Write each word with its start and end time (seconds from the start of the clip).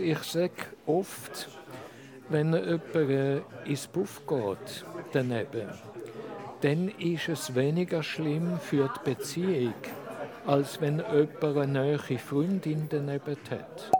ich 0.00 0.22
sage 0.22 0.52
oft, 0.86 1.48
wenn 2.28 2.52
jemand 2.52 2.94
äh, 2.94 3.40
ins 3.64 3.86
Puff 3.86 4.22
geht, 4.26 4.84
daneben, 5.12 5.68
dann 6.60 6.88
ist 6.98 7.28
es 7.28 7.54
weniger 7.54 8.02
schlimm 8.02 8.58
für 8.60 8.90
die 8.96 9.10
Beziehung, 9.10 9.74
als 10.46 10.80
wenn 10.80 10.98
jemand 10.98 11.44
eine 11.44 11.66
neue 11.66 12.18
Freundin 12.18 12.88
daneben 12.88 13.36
hat. 13.50 13.90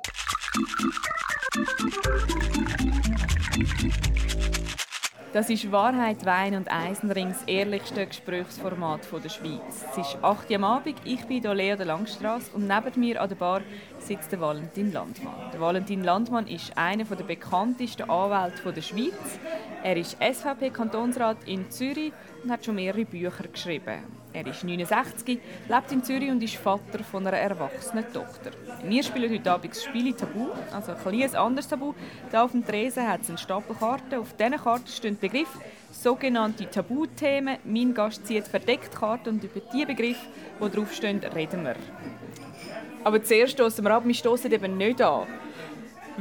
Das 5.33 5.49
ist 5.49 5.71
Wahrheit, 5.71 6.27
Wein 6.27 6.57
und 6.57 6.73
Eisenring, 6.73 7.29
das 7.29 7.45
ehrlichste 7.45 8.05
Gesprächsformat 8.05 9.03
der 9.13 9.29
Schweiz. 9.29 9.87
Es 9.93 9.99
ist 9.99 10.19
8 10.25 10.51
Uhr 10.51 10.57
am 10.57 10.65
Abend, 10.65 10.97
ich 11.05 11.25
bin 11.25 11.41
hier 11.41 11.55
Leo 11.55 11.77
der 11.77 11.87
Langstrasse 11.87 12.51
und 12.53 12.67
neben 12.67 12.99
mir 12.99 13.23
an 13.23 13.29
der 13.29 13.37
Bar 13.37 13.61
sitzt 14.01 14.33
der 14.33 14.41
Valentin 14.41 14.93
Landmann. 14.93 15.53
Der 15.53 15.61
Valentin 15.61 16.03
Landmann 16.03 16.49
ist 16.49 16.77
einer 16.77 17.05
der 17.05 17.23
bekanntesten 17.23 18.11
Anwälte 18.11 18.73
der 18.73 18.83
Schweiz. 18.83 19.39
Er 19.85 19.97
ist 19.97 20.17
SVP-Kantonsrat 20.21 21.37
in 21.47 21.71
Zürich 21.71 22.13
und 22.43 22.51
hat 22.51 22.65
schon 22.65 22.75
mehrere 22.75 23.05
Bücher 23.05 23.47
geschrieben. 23.47 24.20
Er 24.33 24.47
ist 24.47 24.63
69, 24.63 25.41
lebt 25.69 25.93
in 25.93 26.05
Zürich 26.05 26.31
und 26.31 26.41
ist 26.41 26.55
Vater 26.55 27.03
von 27.03 27.27
einer 27.27 27.37
erwachsenen 27.37 28.05
Tochter. 28.13 28.53
Wir 28.85 29.03
spielen 29.03 29.33
heute 29.33 29.51
Abend 29.51 29.75
das 29.75 29.83
Spiel 29.83 30.13
Tabu, 30.13 30.51
also 30.73 30.93
ein 30.93 30.99
kleines 30.99 31.35
anderes 31.35 31.67
Tabu. 31.67 31.95
Hier 32.31 32.45
auf 32.45 32.53
dem 32.53 32.65
Tresen 32.65 33.09
hat 33.09 33.23
es 33.23 33.29
eine 33.29 33.39
Stapel 33.39 33.75
Karten. 33.75 34.21
Auf 34.21 34.37
diesen 34.37 34.57
Karten 34.57 34.87
stehen 34.87 35.19
Begriffe, 35.19 35.59
sogenannte 35.91 36.71
Tabuthemen. 36.71 37.59
Mein 37.65 37.93
Gast 37.93 38.25
zieht 38.25 38.47
verdeckt 38.47 38.95
Karten 38.95 39.31
und 39.31 39.45
über 39.45 39.61
die 39.75 39.85
Begriffe, 39.85 40.27
die 40.63 40.71
draufstehen, 40.71 41.19
reden 41.19 41.65
wir. 41.65 41.75
Aber 43.03 43.23
zuerst 43.25 43.55
stoßen 43.55 43.85
wir 43.85 43.91
ab, 43.91 44.05
wir 44.07 44.15
stoßen 44.15 44.53
eben 44.53 44.77
nicht 44.77 45.03
an. 45.03 45.27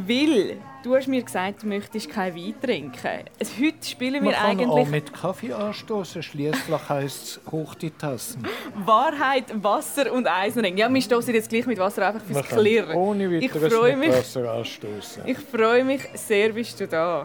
Weil 0.08 0.58
du 0.84 0.96
hast 0.96 1.08
mir 1.08 1.22
gesagt, 1.22 1.64
du 1.64 1.68
möchtest 1.68 2.10
keinen 2.10 2.36
Wein 2.36 2.56
trinken. 2.62 3.26
Also 3.40 3.54
heute 3.60 3.88
spielen 3.88 4.14
wir 4.16 4.22
Man 4.22 4.34
kann 4.34 4.46
eigentlich 4.46 4.68
auch 4.68 4.88
mit 4.88 5.14
Kaffee 5.14 5.54
anstoßen. 5.54 6.24
Schließlich 6.24 6.90
heisst 6.90 7.24
es 7.24 7.52
hoch 7.52 7.76
die 7.76 7.92
Tassen. 7.92 8.44
Wahrheit, 8.86 9.46
Wasser 9.64 10.12
und 10.12 10.28
Eisenring. 10.28 10.78
Ja, 10.78 10.92
wir 10.94 11.02
stoßen 11.02 11.34
jetzt 11.34 11.50
gleich 11.50 11.66
mit 11.66 11.78
Wasser 11.78 12.08
einfach 12.08 12.24
fürs 12.24 12.48
Klirren. 12.48 12.96
ohne 12.96 13.38
Ich 13.38 13.54
weiteres 13.54 13.74
freue 13.74 13.98
mit 13.98 14.10
mich. 14.10 14.18
Wasser 14.18 14.52
anstoßen. 14.52 15.24
Ich 15.26 15.38
freue 15.38 15.84
mich 15.84 16.02
sehr, 16.14 16.54
bist 16.54 16.80
du 16.80 16.88
da. 16.88 17.24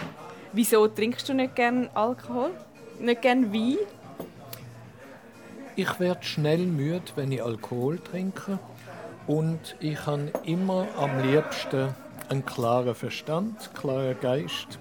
Wieso 0.52 0.86
trinkst 0.88 1.28
du 1.28 1.34
nicht 1.34 1.54
gern 1.54 1.88
Alkohol? 1.94 2.50
Nicht 2.98 3.22
gern 3.22 3.52
Wein? 3.52 3.78
Ich 5.76 6.00
werde 6.00 6.22
schnell 6.22 6.58
müde, 6.58 7.02
wenn 7.16 7.32
ich 7.32 7.42
Alkohol 7.42 7.98
trinke. 7.98 8.58
Und 9.26 9.74
ich 9.80 10.06
habe 10.06 10.30
immer 10.44 10.86
am 10.98 11.18
liebsten 11.20 11.94
einen 12.28 12.44
klaren 12.44 12.94
Verstand, 12.94 13.70
klaren 13.74 14.16
Geist 14.20 14.78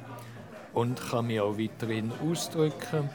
und 0.73 0.99
kann 1.09 1.27
mich 1.27 1.39
auch 1.39 1.57
weiterhin 1.57 2.11
ausdrücken. 2.29 3.09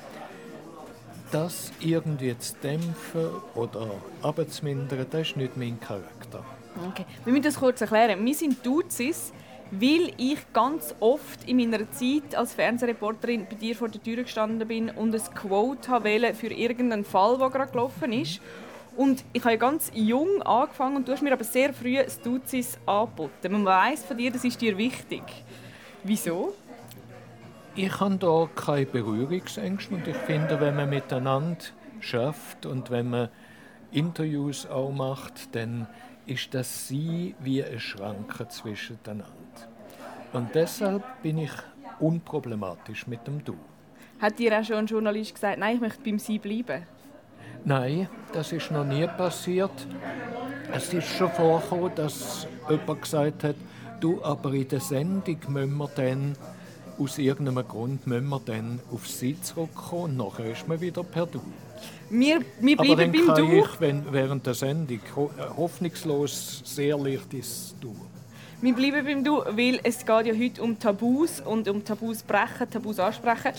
Das 1.30 1.72
irgendwie 1.80 2.36
zu 2.38 2.54
dämpfen 2.62 3.28
oder 3.54 3.90
abzumindern, 4.22 5.06
das 5.10 5.28
ist 5.28 5.36
nicht 5.36 5.56
mein 5.56 5.78
Charakter. 5.78 6.42
Okay. 6.88 7.04
Wir 7.24 7.32
müssen 7.32 7.44
das 7.44 7.56
kurz 7.56 7.80
erklären. 7.80 8.24
Wir 8.24 8.34
sind 8.34 8.64
Duzis, 8.64 9.32
weil 9.70 10.12
ich 10.16 10.38
ganz 10.52 10.94
oft 11.00 11.44
in 11.46 11.58
meiner 11.58 11.90
Zeit 11.90 12.34
als 12.34 12.54
Fernsehreporterin 12.54 13.46
bei 13.48 13.56
dir 13.56 13.76
vor 13.76 13.88
der 13.88 14.02
Tür 14.02 14.22
gestanden 14.22 14.66
bin 14.66 14.88
und 14.90 15.14
ein 15.14 15.34
Quote 15.34 15.90
wollte 15.90 16.34
für 16.34 16.52
irgendeinen 16.52 17.04
Fall, 17.04 17.36
der 17.36 17.50
gerade 17.50 17.72
gelaufen 17.72 18.12
ist. 18.12 18.40
Und 18.98 19.24
ich 19.32 19.44
habe 19.44 19.56
ganz 19.58 19.92
jung 19.94 20.42
angefangen 20.42 20.96
und 20.96 21.06
du 21.06 21.12
hast 21.12 21.22
mir 21.22 21.32
aber 21.32 21.44
sehr 21.44 21.72
früh 21.72 21.94
das 22.02 22.20
Duzis 22.20 22.80
angeboten. 22.84 23.52
Man 23.52 23.64
weiss 23.64 24.04
von 24.04 24.18
dir, 24.18 24.32
das 24.32 24.42
ist 24.42 24.60
dir 24.60 24.77
wichtig. 24.77 25.22
Wieso? 26.02 26.52
Ich 27.76 28.00
habe 28.00 28.16
da 28.16 28.48
keine 28.56 28.86
Berührungsängste 28.86 29.94
und 29.94 30.08
ich 30.08 30.16
finde, 30.16 30.60
wenn 30.60 30.74
man 30.74 30.91
miteinander 30.91 31.64
schafft 32.00 32.66
und 32.66 32.91
wenn 32.91 33.10
man 33.10 33.28
Interviews 33.92 34.66
auch 34.66 34.91
macht, 34.91 35.54
dann 35.54 35.86
ist 36.26 36.53
das 36.53 36.88
sie 36.88 37.36
wie 37.38 37.62
eine 37.62 37.78
Schranke 37.78 38.48
zwischeneinander. 38.48 39.25
Und 40.32 40.56
deshalb 40.56 41.04
bin 41.22 41.38
ich 41.38 41.53
unproblematisch 42.00 43.06
mit 43.06 43.25
dem 43.28 43.44
Du. 43.44 43.54
Hat 44.19 44.41
dir 44.41 44.59
auch 44.59 44.65
schon 44.65 44.78
ein 44.78 44.86
Journalist 44.86 45.34
gesagt, 45.34 45.60
nein, 45.60 45.76
ich 45.76 45.80
möchte 45.80 46.03
beim 46.03 46.19
Sie 46.19 46.41
bleiben? 46.41 46.84
Nein, 47.64 48.08
das 48.32 48.52
ist 48.52 48.70
noch 48.70 48.84
nie 48.84 49.06
passiert. 49.06 49.70
Es 50.72 50.92
ist 50.92 51.08
schon 51.08 51.30
vorgekommen, 51.30 51.92
dass 51.94 52.46
jemand 52.69 53.02
gesagt 53.02 53.44
hat, 53.44 53.56
du, 54.00 54.22
aber 54.22 54.52
in 54.52 54.69
der 54.69 54.80
Sendung 54.80 55.38
müssen 55.48 55.76
wir 55.76 55.91
dann, 55.94 56.36
aus 56.98 57.18
irgendeinem 57.18 57.66
Grund, 57.66 58.06
müssen 58.06 58.28
wir 58.28 58.41
dann 58.44 58.80
auf 58.92 59.06
Sie 59.06 59.41
zurückkommen. 59.41 60.04
Und 60.04 60.16
nachher 60.16 60.52
ist 60.52 60.66
man 60.66 60.80
wieder 60.80 61.02
per 61.04 61.26
Du. 61.26 61.41
Wir, 62.10 62.41
wir 62.60 62.78
Aber 62.78 62.97
bleiben 62.97 63.12
dann 63.12 63.26
beim 63.26 63.34
kann 63.34 63.47
Du. 63.47 63.58
ich 63.58 63.80
wenn, 63.80 64.12
während 64.12 64.47
der 64.47 64.54
Sendung 64.54 65.00
ho 65.14 65.30
äh, 65.38 65.56
hoffnungslos 65.56 66.62
sehr 66.64 66.97
leicht 66.98 67.32
ins 67.34 67.74
Du. 67.80 67.94
Wir 68.60 68.74
bleiben 68.74 69.04
beim 69.04 69.22
Du, 69.22 69.38
weil 69.38 69.78
es 69.84 69.98
geht 69.98 70.26
ja 70.26 70.34
heute 70.34 70.62
um 70.62 70.78
Tabus 70.78 71.41
und 71.41 71.68
um 71.68 71.84
Tabus 71.84 72.22
brechen, 72.22 72.68
Tabus 72.68 72.98
ansprechen. 72.98 73.52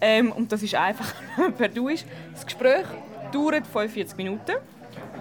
Ähm, 0.00 0.30
und 0.32 0.52
das 0.52 0.62
ist 0.62 0.74
einfach, 0.74 1.12
per 1.58 1.68
Du 1.68 1.88
ist. 1.88 2.06
Das 2.32 2.44
Gespräch 2.44 2.86
dauert 3.34 3.66
45 3.66 4.16
Minuten. 4.16 4.56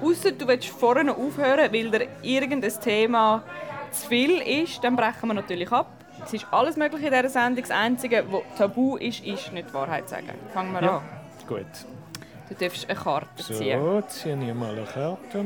Ausser 0.01 0.31
du 0.31 0.47
willst 0.47 0.67
vorne 0.69 1.15
aufhören, 1.15 1.71
weil 1.73 1.89
dir 1.89 2.07
irgendein 2.21 2.73
Thema 2.81 3.43
zu 3.91 4.07
viel 4.07 4.41
ist, 4.41 4.83
dann 4.83 4.95
brechen 4.95 5.27
wir 5.29 5.33
natürlich 5.33 5.71
ab. 5.71 5.87
Es 6.25 6.33
ist 6.33 6.45
alles 6.51 6.77
möglich 6.77 7.03
in 7.03 7.11
dieser 7.11 7.29
Sendung. 7.29 7.63
Das 7.63 7.71
Einzige, 7.71 8.23
was 8.29 8.41
tabu 8.57 8.97
ist, 8.97 9.25
ist 9.25 9.51
nicht 9.51 9.69
die 9.69 9.73
Wahrheit 9.73 10.07
sagen. 10.07 10.29
Fangen 10.53 10.71
wir 10.73 10.81
Ja, 10.83 10.97
an. 10.97 11.03
gut. 11.47 11.65
Du 12.49 12.55
darfst 12.55 12.87
eine 12.89 12.99
Karte 12.99 13.43
ziehen. 13.43 13.79
So, 13.81 14.01
ziehe 14.07 14.37
ich 14.47 14.53
mal 14.53 14.71
eine 14.71 14.85
Karte. 14.85 15.45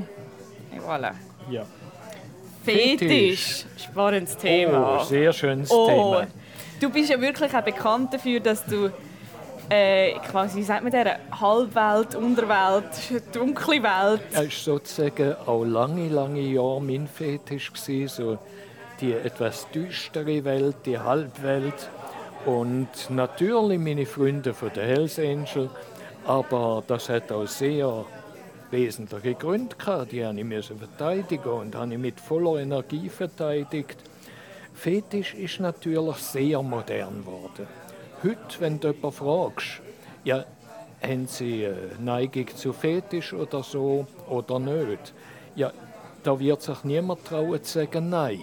Voilà. 0.86 1.12
Ja. 1.50 1.64
Fetisch. 2.64 3.66
Spannendes 3.78 4.36
Thema. 4.38 5.00
Oh, 5.02 5.04
sehr 5.04 5.32
schönes 5.32 5.72
Oh, 5.72 5.88
Thema. 5.88 6.28
du 6.82 6.90
bist 6.90 7.10
ja 7.10 7.20
wirklich 7.20 7.56
auch 7.56 7.62
bekannt 7.64 8.14
dafür, 8.14 8.40
dass 8.40 8.66
du 8.66 8.92
äh, 9.70 10.14
quasi, 10.30 10.64
sagt 10.64 10.84
man 10.84 10.92
der, 10.92 11.20
Halbwelt, 11.32 12.16
Unterwelt, 12.16 12.86
dunkle 13.34 13.84
Welt. 13.84 14.22
Es 14.32 14.38
war 14.38 14.76
sozusagen 14.76 15.36
auch 15.46 15.64
lange, 15.64 16.08
lange 16.08 16.42
Jahre 16.42 16.82
mein 16.82 17.08
Fetisch, 17.08 17.72
gewesen, 17.74 18.08
so 18.08 18.38
die 19.00 19.14
etwas 19.14 19.70
düstere 19.72 20.44
Welt, 20.44 20.78
die 20.86 20.98
Halbwelt. 20.98 21.90
Und 22.46 22.88
natürlich 23.10 23.80
meine 23.80 24.06
Freunde 24.06 24.54
von 24.54 24.72
der 24.74 24.86
Hells 24.86 25.20
Angel, 25.20 25.70
aber 26.26 26.84
das 26.88 27.10
hat 27.10 27.32
auch 27.32 27.46
sehr 27.46 28.06
wesentliche 28.72 29.36
Gründe 29.36 29.76
gehabt. 29.76 30.12
Die 30.12 30.26
habe 30.26 30.40
ich 30.40 30.66
verteidigen 30.66 31.50
und 31.50 31.76
habe 31.76 31.94
ich 31.94 32.00
mit 32.00 32.20
voller 32.20 32.62
Energie 32.62 33.10
verteidigt. 33.10 33.98
Fetisch 34.74 35.34
ist 35.34 35.60
natürlich 35.60 36.18
sehr 36.18 36.62
modern 36.62 37.24
geworden. 37.24 37.68
Heute, 38.24 38.60
wenn 38.60 38.80
du 38.80 38.88
jemanden 38.88 39.12
fragst, 39.12 39.82
ja, 40.24 40.44
haben 41.04 41.28
sie 41.28 41.70
Neigung 42.00 42.48
zu 42.56 42.74
Fetisch 42.74 43.32
oder 43.32 43.62
so 43.62 44.08
oder 44.28 44.58
nicht, 44.58 45.14
ja, 45.56 45.72
da 46.24 46.40
wird 46.40 46.64
sich 46.64 46.84
niemand 46.84 47.26
trauen 47.26 47.64
zu 47.64 47.80
sagen 47.80 48.10
Nein. 48.10 48.42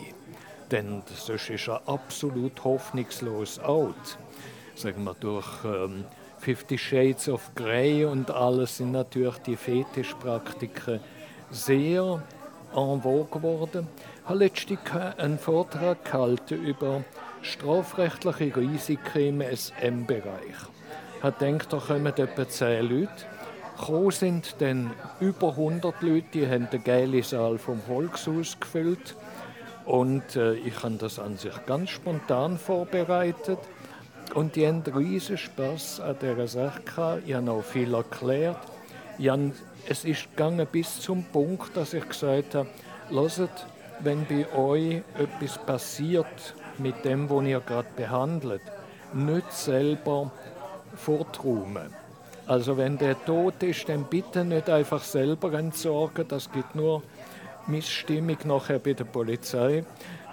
Denn 0.71 1.03
sonst 1.13 1.51
ist 1.51 1.69
er 1.69 1.83
absolut 1.89 2.63
hoffnungslos 2.63 3.59
alt. 3.59 4.17
Sagen 4.77 5.03
wir, 5.03 5.15
durch 5.15 5.65
ähm, 5.65 6.05
Fifty 6.39 6.79
Shades 6.79 7.29
of 7.29 7.51
Grey 7.57 8.05
und 8.05 8.31
alles 8.31 8.77
sind 8.77 8.93
natürlich 8.93 9.39
die 9.39 9.57
Fetischpraktiken 9.57 11.01
sehr 11.51 12.23
en 12.77 13.03
vogue 13.03 13.27
geworden. 13.31 13.89
Ich 14.23 14.29
habe 14.29 14.39
letztens 14.39 14.79
einen 15.19 15.39
Vortrag 15.39 16.05
gehalten 16.05 16.65
über 16.65 17.03
strafrechtliche 17.45 18.57
Risiken 18.57 19.41
im 19.41 19.57
SM-Bereich. 19.57 20.57
Ich 21.17 21.23
gedacht, 21.23 21.73
da 21.73 21.79
kommen 21.79 22.07
etwa 22.07 22.49
10 22.49 22.89
Leute. 22.89 23.13
Gekommen 23.79 24.11
sind 24.11 24.57
dann 24.61 24.93
über 25.21 25.51
100 25.51 26.01
Leute, 26.03 26.27
die 26.33 26.49
haben 26.49 26.69
den 26.71 26.83
geile 26.83 27.23
Saal 27.23 27.59
vom 27.59 27.81
Volkshaus 27.81 28.59
gefüllt. 28.59 29.15
Und 29.85 30.37
äh, 30.37 30.55
ich 30.55 30.83
habe 30.83 30.95
das 30.97 31.19
an 31.19 31.37
sich 31.37 31.53
ganz 31.67 31.91
spontan 31.91 32.57
vorbereitet. 32.57 33.59
Und 34.35 34.57
die 34.57 34.67
haben 34.67 34.83
riesen 34.83 35.37
Spass 35.37 36.01
an 36.01 36.17
dieser 36.21 36.49
Sache 36.49 36.81
gehabt. 36.83 37.23
Ich 37.27 37.35
habe 37.35 37.51
auch 37.51 37.63
viel 37.63 37.93
erklärt. 37.93 38.61
Habe, 39.19 39.53
es 39.87 40.05
ist 40.05 40.31
gegangen 40.31 40.67
bis 40.71 41.01
zum 41.01 41.25
Punkt, 41.25 41.77
dass 41.77 41.93
ich 41.93 42.09
gesagt 42.09 42.55
habe, 42.55 42.69
hört, 43.11 43.67
wenn 44.01 44.25
bei 44.25 44.51
euch 44.57 45.03
etwas 45.19 45.59
passiert 45.59 46.55
mit 46.79 47.05
dem, 47.05 47.29
was 47.31 47.45
ihr 47.45 47.61
gerade 47.61 47.89
behandelt, 47.97 48.63
nicht 49.13 49.53
selber 49.53 50.31
forträumen. 50.97 51.95
Also 52.47 52.77
wenn 52.77 52.99
der 52.99 53.23
tot 53.25 53.63
ist, 53.63 53.89
dann 53.89 54.05
bitte 54.05 54.45
nicht 54.45 54.69
einfach 54.69 55.03
selber 55.03 55.53
entsorgen. 55.55 56.29
Das 56.29 56.51
gibt 56.53 56.75
nur 56.75 57.03
Missstimmung 57.67 58.37
nachher 58.45 58.79
bei 58.79 58.93
der 58.93 59.05
Polizei, 59.05 59.85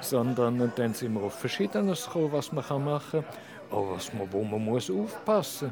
sondern 0.01 0.71
dann 0.75 0.93
sind 0.93 1.13
wir 1.13 1.23
auf 1.23 1.35
Verschiedenes 1.35 2.05
gekommen, 2.05 2.33
was 2.33 2.51
man 2.51 2.65
machen 2.83 3.23
kann, 3.23 3.77
auch 3.77 3.91
was 3.95 4.13
man, 4.13 4.27
wo 4.31 4.43
man 4.43 4.63
muss 4.65 4.91
aufpassen 4.91 5.71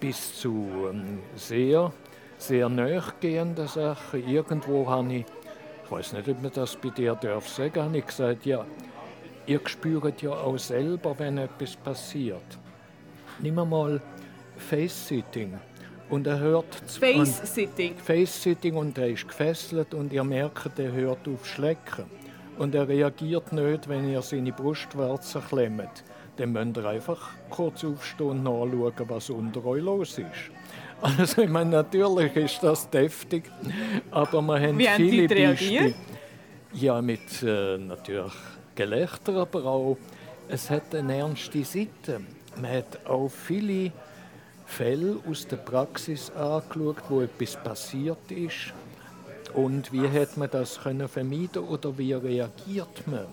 bis 0.00 0.38
zu 0.40 0.66
ähm, 0.90 1.20
sehr, 1.36 1.92
sehr 2.38 2.68
nachgehenden 2.68 3.68
Sachen. 3.68 4.26
Irgendwo 4.26 4.88
habe 4.88 5.12
ich, 5.12 5.26
ich 5.84 5.90
weiß 5.90 6.14
nicht, 6.14 6.28
ob 6.28 6.42
man 6.42 6.52
das 6.52 6.76
bei 6.76 6.88
dir 6.88 7.14
darf 7.14 7.48
sagen, 7.48 7.82
habe 7.82 7.98
ich 7.98 8.06
gesagt, 8.06 8.46
ja, 8.46 8.64
ihr 9.50 9.60
spürt 9.64 10.22
ja 10.22 10.30
auch 10.30 10.58
selber, 10.58 11.14
wenn 11.18 11.38
etwas 11.38 11.74
passiert. 11.74 12.58
Nimm 13.40 13.56
mal 13.56 14.00
Face-Sitting. 14.56 15.58
Und 16.08 16.26
er 16.26 16.38
hört 16.38 16.72
Face-Sitting. 16.86 17.96
Face-Sitting 17.96 18.76
und 18.76 18.96
er 18.96 19.08
ist 19.08 19.26
gefesselt 19.26 19.92
und 19.94 20.12
ihr 20.12 20.22
merkt, 20.22 20.78
er 20.78 20.92
hört 20.92 21.26
auf 21.26 21.46
Schlecken. 21.46 22.04
Und 22.58 22.74
er 22.74 22.86
reagiert 22.86 23.52
nicht, 23.52 23.88
wenn 23.88 24.08
ihr 24.08 24.22
seine 24.22 24.52
Brustwarze 24.52 25.42
klemmt. 25.48 26.04
Dann 26.36 26.52
müsst 26.52 26.76
ihr 26.76 26.84
einfach 26.84 27.30
kurz 27.48 27.84
aufstehen 27.84 28.28
und 28.28 28.42
nachschauen, 28.44 29.08
was 29.08 29.30
unter 29.30 29.64
euch 29.64 29.82
los 29.82 30.18
ist. 30.18 30.20
Also, 31.02 31.40
ich 31.40 31.48
meine, 31.48 31.70
natürlich 31.70 32.36
ist 32.36 32.62
das 32.62 32.90
deftig, 32.90 33.44
aber 34.10 34.42
wir 34.42 34.60
haben 34.60 34.78
Wie 34.78 34.86
viele 34.86 35.22
haben 35.22 35.32
reagiert? 35.32 35.94
Ja, 36.74 37.00
mit 37.00 37.42
äh, 37.42 37.78
natürlich 37.78 38.34
Gelächter, 38.80 39.34
aber 39.34 39.66
auch, 39.66 39.98
es 40.48 40.70
hat 40.70 40.94
eine 40.94 41.18
ernste 41.18 41.62
Seite. 41.64 42.22
Man 42.56 42.72
hat 42.78 43.04
auch 43.04 43.28
viele 43.28 43.92
Fälle 44.64 45.18
aus 45.28 45.46
der 45.46 45.58
Praxis 45.58 46.30
angeschaut, 46.30 46.96
wo 47.10 47.20
etwas 47.20 47.62
passiert 47.62 48.30
ist. 48.30 48.72
Und 49.52 49.92
wie 49.92 50.08
hat 50.08 50.38
man 50.38 50.48
das 50.50 50.80
können 50.80 51.08
vermeiden 51.08 51.62
oder 51.62 51.98
wie 51.98 52.14
reagiert 52.14 53.06
man, 53.06 53.26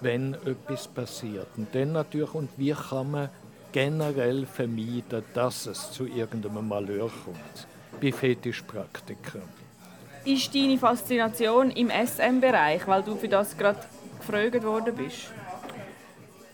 wenn 0.00 0.34
etwas 0.34 0.88
passiert? 0.88 1.46
Und 1.56 1.72
dann 1.72 1.92
natürlich, 1.92 2.34
und 2.34 2.50
wie 2.56 2.72
kann 2.72 3.12
man 3.12 3.30
generell 3.70 4.44
vermeiden, 4.44 5.22
dass 5.34 5.66
es 5.66 5.92
zu 5.92 6.04
irgendeinem 6.04 6.66
Malheur 6.66 7.12
kommt? 7.24 7.68
Bei 8.00 8.10
Fetischpraktikern. 8.10 9.42
Ist 10.24 10.52
deine 10.52 10.78
Faszination 10.78 11.70
im 11.70 11.90
SM-Bereich, 11.90 12.88
weil 12.88 13.04
du 13.04 13.14
für 13.14 13.28
das 13.28 13.56
gerade 13.56 13.78
gefragt 14.26 14.64
worden 14.64 14.94
bist? 14.94 15.30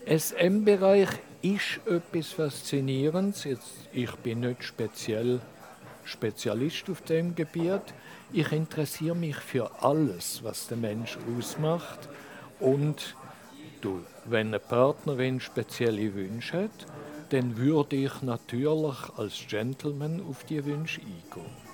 SM-Bereich 0.05 1.09
ist 1.41 1.79
etwas 1.85 2.31
Faszinierendes. 2.31 3.43
Jetzt, 3.45 3.73
ich 3.93 4.13
bin 4.17 4.41
nicht 4.41 4.63
speziell 4.63 5.39
Spezialist 6.03 6.89
auf 6.89 7.01
dem 7.01 7.35
Gebiet. 7.35 7.81
Ich 8.33 8.51
interessiere 8.51 9.15
mich 9.15 9.37
für 9.37 9.71
alles, 9.81 10.43
was 10.43 10.67
der 10.67 10.77
Mensch 10.77 11.17
ausmacht. 11.37 12.09
Und 12.59 13.15
du, 13.81 14.01
wenn 14.25 14.47
eine 14.47 14.59
Partnerin 14.59 15.39
spezielle 15.39 16.13
Wünsche 16.13 16.63
hat, 16.63 16.85
dann 17.29 17.57
würde 17.57 17.95
ich 17.95 18.21
natürlich 18.21 18.97
als 19.15 19.45
Gentleman 19.47 20.21
auf 20.27 20.43
die 20.43 20.63
Wünsche 20.65 21.01
eingehen. 21.01 21.70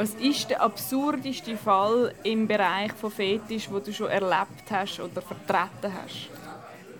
Was 0.00 0.14
ist 0.14 0.48
der 0.48 0.62
absurdeste 0.62 1.58
Fall 1.58 2.14
im 2.22 2.48
Bereich 2.48 2.90
von 2.94 3.10
Fetisch, 3.10 3.70
wo 3.70 3.80
du 3.80 3.92
schon 3.92 4.08
erlebt 4.08 4.70
hast 4.70 4.98
oder 4.98 5.20
vertreten 5.20 5.92
hast? 5.92 6.30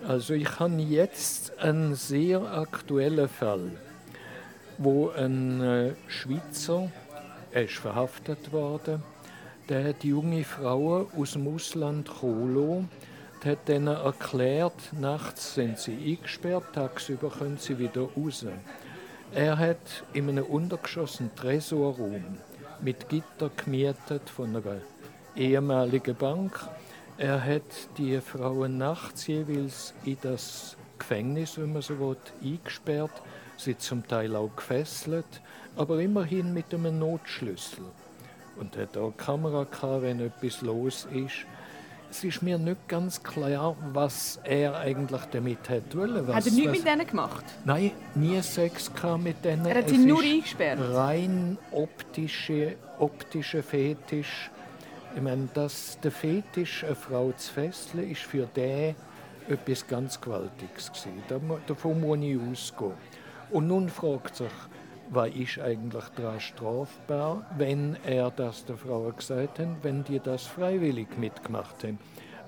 Also 0.07 0.35
ich 0.35 0.59
habe 0.59 0.75
jetzt 0.75 1.57
einen 1.57 1.95
sehr 1.95 2.39
aktuellen 2.41 3.27
Fall, 3.27 3.71
wo 4.77 5.09
ein 5.09 5.61
äh, 5.61 5.93
Schweizer, 6.05 6.91
er 7.51 7.63
ist 7.63 7.73
verhaftet 7.73 8.51
worden, 8.51 9.01
der 9.67 9.83
hat 9.83 10.03
junge 10.03 10.43
Frauen 10.43 11.07
aus 11.17 11.31
dem 11.31 11.47
Ausland 11.47 12.07
der 13.43 13.51
hat 13.53 13.67
ihnen 13.67 13.87
erklärt, 13.87 14.93
nachts 14.93 15.55
sind 15.55 15.79
sie 15.79 15.97
eingesperrt, 16.19 16.65
tagsüber 16.75 17.31
können 17.31 17.57
sie 17.57 17.79
wieder 17.79 18.07
raus. 18.15 18.45
Er 19.33 19.57
hat 19.57 20.03
in 20.13 20.29
einem 20.29 20.45
Untergeschoss 20.45 21.19
einen 21.19 21.33
Tresorraum 21.35 22.37
mit 22.81 23.09
Gitter 23.09 23.51
gemietet 23.55 24.29
von 24.29 24.55
einer 24.55 24.81
ehemaligen 25.35 26.15
Bank. 26.15 26.59
Er 27.17 27.43
hat 27.43 27.61
die 27.97 28.19
Frauen 28.19 28.77
nachts 28.77 29.27
jeweils 29.27 29.93
in 30.03 30.17
das 30.21 30.75
Gefängnis, 30.97 31.57
wenn 31.57 31.73
man 31.73 31.81
so 31.81 31.99
will, 31.99 32.17
eingesperrt, 32.43 33.11
sie 33.57 33.77
zum 33.77 34.07
Teil 34.07 34.35
auch 34.35 34.55
gefesselt, 34.55 35.41
aber 35.75 35.99
immerhin 35.99 36.53
mit 36.53 36.73
einem 36.73 36.97
Notschlüssel. 36.97 37.85
Und 38.59 38.75
hat 38.77 38.97
auch 38.97 39.15
Kamera 39.15 39.63
gehabt, 39.63 40.01
wenn 40.01 40.19
etwas 40.19 40.61
los 40.61 41.07
ist. 41.13 41.45
Es 42.11 42.25
ist 42.25 42.41
mir 42.41 42.57
nicht 42.57 42.89
ganz 42.89 43.23
klar, 43.23 43.73
was 43.93 44.37
er 44.43 44.77
eigentlich 44.77 45.21
damit 45.31 45.69
hat 45.69 45.95
wollen. 45.95 46.27
Was, 46.27 46.35
Hat 46.35 46.45
er 46.47 46.51
nichts 46.51 46.71
mit 46.71 46.85
denen 46.85 47.07
gemacht? 47.07 47.45
Nein, 47.63 47.91
nie 48.15 48.41
Sex 48.41 48.91
mit 49.17 49.45
denen. 49.45 49.65
Er 49.65 49.77
hat 49.77 49.85
Es 49.85 49.91
sie 49.91 49.97
nur 49.97 50.21
eingesperrt? 50.21 50.77
Rein 50.93 51.57
optische, 51.71 52.75
optische 52.99 53.63
Fetisch. 53.63 54.51
Ich 55.15 55.21
meine, 55.21 55.47
dass 55.53 55.97
der 56.03 56.11
Fetisch, 56.11 56.83
eine 56.83 56.95
Frau 56.95 57.31
zu 57.31 57.53
fesseln, 57.53 58.11
ist 58.11 58.23
für 58.23 58.45
den 58.45 58.93
etwas 59.47 59.87
ganz 59.87 60.19
Gewaltiges 60.19 60.91
gewesen. 60.91 61.23
Davon 61.65 62.01
muss 62.01 62.19
ich 62.19 62.37
ausgehen. 62.37 62.93
Und 63.51 63.67
nun 63.69 63.87
fragt 63.87 64.35
sich, 64.35 64.51
was 65.11 65.29
ist 65.35 65.59
eigentlich 65.59 66.05
daran 66.15 66.39
strafbar, 66.39 67.45
wenn 67.57 67.97
er 68.05 68.31
das 68.31 68.65
der 68.65 68.77
Frau 68.77 69.11
gesagt 69.11 69.59
hat, 69.59 69.67
wenn 69.83 70.03
die 70.05 70.19
das 70.19 70.43
freiwillig 70.43 71.17
mitgemacht 71.17 71.83
haben. 71.83 71.99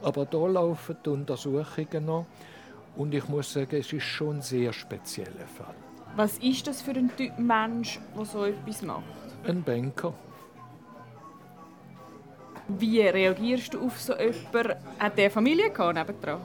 Aber 0.01 0.25
da 0.25 0.47
laufen 0.47 0.95
die 1.05 1.09
Untersuchungen 1.09 2.05
noch 2.05 2.25
und 2.95 3.13
ich 3.13 3.27
muss 3.27 3.51
sagen, 3.51 3.75
es 3.75 3.91
ist 3.91 4.03
schon 4.03 4.37
ein 4.37 4.41
sehr 4.41 4.71
spezieller 4.71 5.47
Fall. 5.57 5.75
Was 6.15 6.37
ist 6.37 6.65
das 6.65 6.81
für 6.81 6.91
ein 6.91 7.11
Typ 7.17 7.37
Mensch, 7.37 7.99
der 8.17 8.25
so 8.25 8.45
etwas 8.45 8.81
macht? 8.81 9.03
Ein 9.45 9.61
Banker. 9.61 10.13
Wie 12.69 13.01
reagierst 13.01 13.73
du 13.73 13.85
auf 13.85 13.99
so 13.99 14.13
jemanden? 14.13 14.75
Hat 14.99 15.17
der 15.17 15.29
Familie 15.29 15.69
gehabt 15.69 15.95
nebendran? 15.97 16.39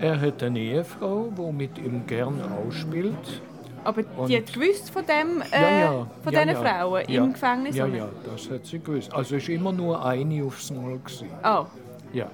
Er 0.00 0.20
hat 0.20 0.42
eine 0.42 0.58
Ehefrau, 0.58 1.30
die 1.36 1.52
mit 1.52 1.78
ihm 1.78 2.06
gern 2.06 2.40
ausspielt. 2.40 3.42
Aber 3.88 4.02
Und- 4.18 4.28
die 4.28 4.36
hat 4.36 4.52
gewusst 4.52 4.90
von, 4.90 5.02
dem, 5.06 5.40
äh, 5.40 5.86
von 6.22 6.32
ja, 6.34 6.44
diesen 6.44 6.48
ja. 6.48 6.54
Frauen 6.62 7.02
ja. 7.08 7.24
im 7.24 7.32
Gefängnis? 7.32 7.74
Ja, 7.74 7.86
ja, 7.86 8.06
das 8.30 8.50
hat 8.50 8.66
sie 8.66 8.80
gewusst. 8.80 9.10
Also 9.14 9.36
es 9.36 9.48
war 9.48 9.54
immer 9.54 9.72
nur 9.72 10.04
eine 10.04 10.44
aufs 10.44 10.70
Mal. 10.70 10.98
Gewesen. 10.98 11.30
Ah. 11.42 11.64
Ja. 12.12 12.26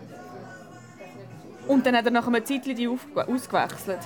Und 1.68 1.86
dann 1.86 1.96
hat 1.96 2.06
er 2.06 2.10
nach 2.10 2.26
einer 2.26 2.44
Zeit 2.44 2.66
die 2.66 2.88
ausgewechselt. 2.88 4.00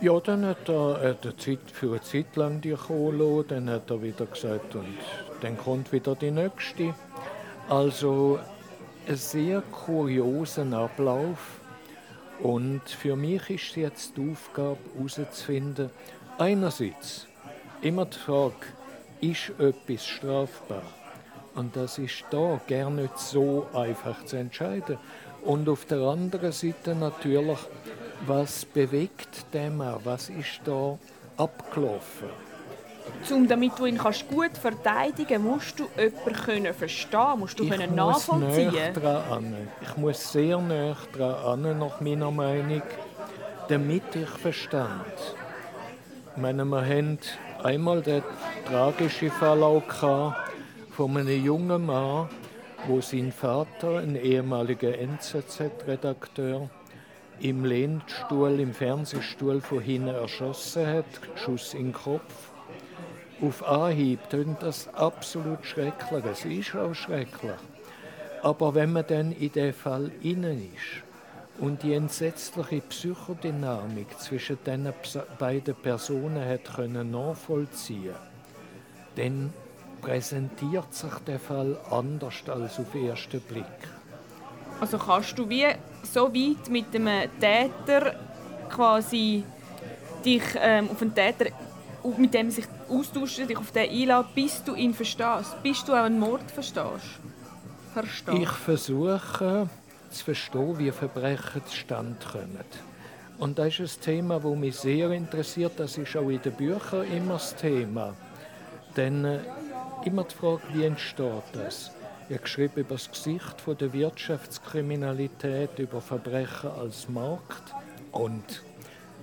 ja, 0.00 0.18
dann 0.18 0.44
hat 0.44 0.68
er, 0.68 0.98
er 1.00 1.10
hat 1.10 1.24
eine 1.24 1.36
Zeit, 1.36 1.60
für 1.72 1.90
eine 1.90 2.00
Zeit 2.00 2.34
lang 2.34 2.60
die 2.60 2.70
lassen, 2.70 3.44
dann 3.46 3.70
hat 3.70 3.88
er 3.88 4.02
wieder 4.02 4.26
gesagt, 4.26 4.74
und 4.74 4.98
dann 5.42 5.56
kommt 5.56 5.92
wieder 5.92 6.16
die 6.16 6.32
nächste. 6.32 6.92
Also 7.68 8.40
ein 9.06 9.14
sehr 9.14 9.62
kurioser 9.70 10.66
Ablauf. 10.72 11.60
Und 12.40 12.82
für 12.88 13.14
mich 13.14 13.48
ist 13.48 13.76
jetzt 13.76 14.16
die 14.16 14.32
Aufgabe 14.32 14.78
herauszufinden, 14.96 15.90
einerseits 16.40 17.26
immer 17.82 18.06
die 18.06 18.16
Frage, 18.16 18.54
ist 19.20 19.52
etwas 19.58 20.06
strafbar? 20.06 20.82
Und 21.54 21.76
das 21.76 21.98
ist 21.98 22.24
da 22.30 22.60
gar 22.66 22.90
nicht 22.90 23.18
so 23.18 23.66
einfach 23.74 24.24
zu 24.24 24.36
entscheiden. 24.36 24.98
Und 25.42 25.68
auf 25.68 25.84
der 25.84 25.98
anderen 25.98 26.52
Seite 26.52 26.94
natürlich, 26.94 27.58
was 28.26 28.64
bewegt 28.64 29.52
den 29.52 29.76
Mann? 29.76 30.00
Was 30.04 30.28
ist 30.30 30.60
da 30.64 30.98
abgelaufen? 31.36 32.28
Um, 33.30 33.48
damit 33.48 33.78
du 33.78 33.86
ihn 33.86 33.98
kannst 33.98 34.28
gut 34.28 34.56
verteidigen 34.56 35.42
musst 35.42 35.80
du 35.80 35.88
jemanden 35.96 36.32
können 36.32 36.74
verstehen, 36.74 37.38
musst 37.38 37.58
du 37.58 37.68
können 37.68 37.90
muss 37.90 38.28
nachvollziehen. 38.28 38.70
näher 38.70 38.92
dran 38.92 39.22
an. 39.30 39.68
Ich 39.82 39.96
muss 39.96 40.32
sehr 40.32 40.58
näher 40.58 40.96
dran 41.12 41.64
an, 41.64 41.78
nach 41.78 42.00
meiner 42.00 42.30
Meinung, 42.30 42.82
damit 43.68 44.14
ich 44.14 44.28
verstand. 44.28 45.34
Meine, 46.36 46.64
wir 46.64 46.86
haben 46.86 47.18
einmal 47.64 48.02
den 48.02 48.22
tragischen 48.66 49.32
Fall 49.32 49.82
gehabt 49.88 50.52
von 50.92 51.16
einem 51.16 51.44
jungen 51.44 51.86
Mann, 51.86 52.28
wo 52.86 53.00
sein 53.00 53.32
Vater, 53.32 53.98
ein 53.98 54.14
ehemaliger 54.14 54.96
NZZ-Redakteur, 54.96 56.70
im 57.40 57.64
Lehnstuhl, 57.64 58.60
im 58.60 58.72
Fernsehstuhl 58.72 59.60
von 59.60 59.80
hinten 59.80 60.08
erschossen 60.08 60.86
hat, 60.86 61.04
Schuss 61.34 61.74
in 61.74 61.86
den 61.86 61.92
Kopf. 61.92 62.52
Auf 63.42 63.66
Anhieb 63.66 64.20
tönt 64.30 64.62
das 64.62 64.92
absolut 64.94 65.66
schrecklich. 65.66 66.24
Es 66.30 66.44
ist 66.44 66.76
auch 66.76 66.94
schrecklich. 66.94 67.58
Aber 68.42 68.74
wenn 68.74 68.92
man 68.92 69.06
dann 69.06 69.32
in 69.32 69.50
den 69.50 69.72
Fall 69.72 70.12
innen 70.22 70.70
ist 70.74 71.09
und 71.60 71.82
die 71.82 71.92
entsetzliche 71.92 72.80
Psychodynamik 72.80 74.18
zwischen 74.18 74.58
diesen 74.64 74.92
beiden 75.38 75.74
Personen 75.74 76.44
hat 76.44 76.74
können 76.74 77.10
nachvollziehen, 77.10 78.14
dann 79.16 79.52
präsentiert 80.00 80.92
sich 80.94 81.12
der 81.26 81.38
Fall 81.38 81.76
anders 81.90 82.42
als 82.48 82.78
auf 82.78 82.90
den 82.92 83.08
ersten 83.08 83.40
Blick. 83.42 83.64
Also 84.80 84.96
kannst 84.96 85.38
du 85.38 85.48
wie 85.48 85.66
so 86.02 86.32
weit 86.32 86.70
mit 86.70 86.94
einem 86.94 87.28
Täter 87.38 88.14
quasi 88.70 89.44
dich 90.24 90.42
ähm, 90.58 90.88
auf 90.90 91.02
einen 91.02 91.14
Täter, 91.14 91.50
mit 92.16 92.32
dem 92.32 92.50
sich 92.50 92.64
austauschen, 92.88 93.46
dich 93.46 93.58
auf 93.58 93.72
den 93.72 93.90
einladen, 93.90 94.28
bis 94.34 94.64
du 94.64 94.74
ihn 94.74 94.94
verstehst, 94.94 95.62
bis 95.62 95.84
du 95.84 95.92
auch 95.92 96.04
einen 96.04 96.18
Mord 96.18 96.50
verstehst? 96.50 97.20
Verstehst. 97.92 98.38
Ich 98.38 98.48
versuche 98.48 99.68
zu 100.10 100.24
verstehen, 100.24 100.78
wie 100.78 100.90
Verbrechen 100.90 101.64
zustande 101.66 102.16
kommen. 102.30 102.64
Und 103.38 103.58
das 103.58 103.80
ist 103.80 104.00
ein 104.00 104.04
Thema, 104.04 104.40
das 104.40 104.54
mich 104.54 104.76
sehr 104.76 105.10
interessiert. 105.12 105.72
Das 105.78 105.96
ist 105.96 106.14
auch 106.16 106.28
in 106.28 106.42
den 106.42 106.52
Büchern 106.52 107.10
immer 107.10 107.34
das 107.34 107.56
Thema. 107.56 108.14
Denn 108.96 109.24
äh, 109.24 109.38
immer 110.04 110.24
die 110.24 110.34
Frage, 110.34 110.62
wie 110.72 110.84
entsteht 110.84 111.42
das? 111.54 111.90
Ich 112.28 112.42
geschrieben 112.42 112.80
über 112.80 112.94
das 112.96 113.10
Gesicht 113.10 113.56
der 113.66 113.92
Wirtschaftskriminalität, 113.92 115.78
über 115.78 116.00
Verbrechen 116.00 116.70
als 116.70 117.08
Markt. 117.08 117.74
Und 118.12 118.62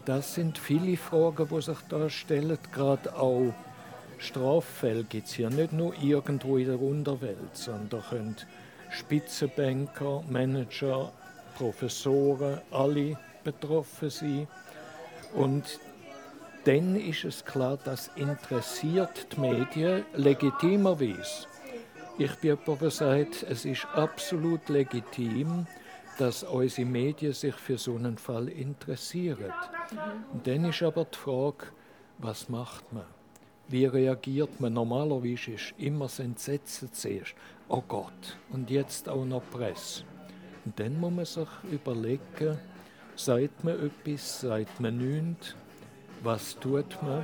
das 0.05 0.33
sind 0.33 0.57
viele 0.57 0.97
Fragen, 0.97 1.47
die 1.49 1.61
sich 1.61 1.77
da 1.89 2.09
stellen. 2.09 2.57
Gerade 2.73 3.15
auch 3.15 3.53
Straffälle 4.17 5.03
gibt 5.03 5.27
es 5.27 5.33
hier 5.33 5.49
nicht 5.49 5.73
nur 5.73 5.93
irgendwo 6.01 6.57
in 6.57 6.65
der 6.65 6.81
Unterwelt, 6.81 7.55
sondern 7.55 8.01
können 8.09 8.35
Spitzenbanker, 8.89 10.23
Manager, 10.29 11.11
Professoren, 11.57 12.59
alle 12.71 13.17
betroffen 13.43 14.09
sein. 14.09 14.47
Und 15.33 15.79
dann 16.65 16.95
ist 16.95 17.23
es 17.23 17.45
klar, 17.45 17.77
das 17.83 18.09
interessiert 18.15 19.27
die 19.33 19.39
Medien 19.39 20.05
legitimerweise. 20.15 21.47
Ich 22.17 22.35
bin 22.35 22.57
jemand, 22.65 22.81
der 22.81 22.91
sagt, 22.91 23.43
es 23.43 23.65
ist 23.65 23.85
absolut 23.93 24.67
legitim, 24.69 25.67
dass 26.17 26.43
unsere 26.43 26.87
Medien 26.87 27.33
sich 27.33 27.55
für 27.55 27.77
so 27.77 27.95
einen 27.95 28.17
Fall 28.17 28.49
interessieren. 28.49 29.53
Und 30.33 30.47
dann 30.47 30.65
ist 30.65 30.81
aber 30.81 31.05
die 31.05 31.17
Frage, 31.17 31.67
was 32.17 32.49
macht 32.49 32.91
man? 32.91 33.05
Wie 33.69 33.85
reagiert 33.85 34.61
man? 34.61 34.73
Normalerweise 34.73 35.51
ist 35.51 35.73
immer 35.77 36.05
das 36.05 36.19
Entsetzen 36.19 36.91
zuerst. 36.93 37.35
Oh 37.67 37.83
Gott, 37.85 38.37
und 38.51 38.69
jetzt 38.69 39.09
auch 39.09 39.25
noch 39.25 39.41
Presse. 39.51 40.03
Und 40.63 40.79
dann 40.79 40.97
muss 40.99 41.11
man 41.11 41.25
sich 41.25 41.49
überlegen, 41.71 42.57
sagt 43.17 43.63
man 43.65 43.75
etwas, 43.85 44.41
sagt 44.41 44.79
man 44.79 44.97
nichts, 44.97 45.55
was 46.23 46.57
tut 46.59 47.01
man? 47.03 47.23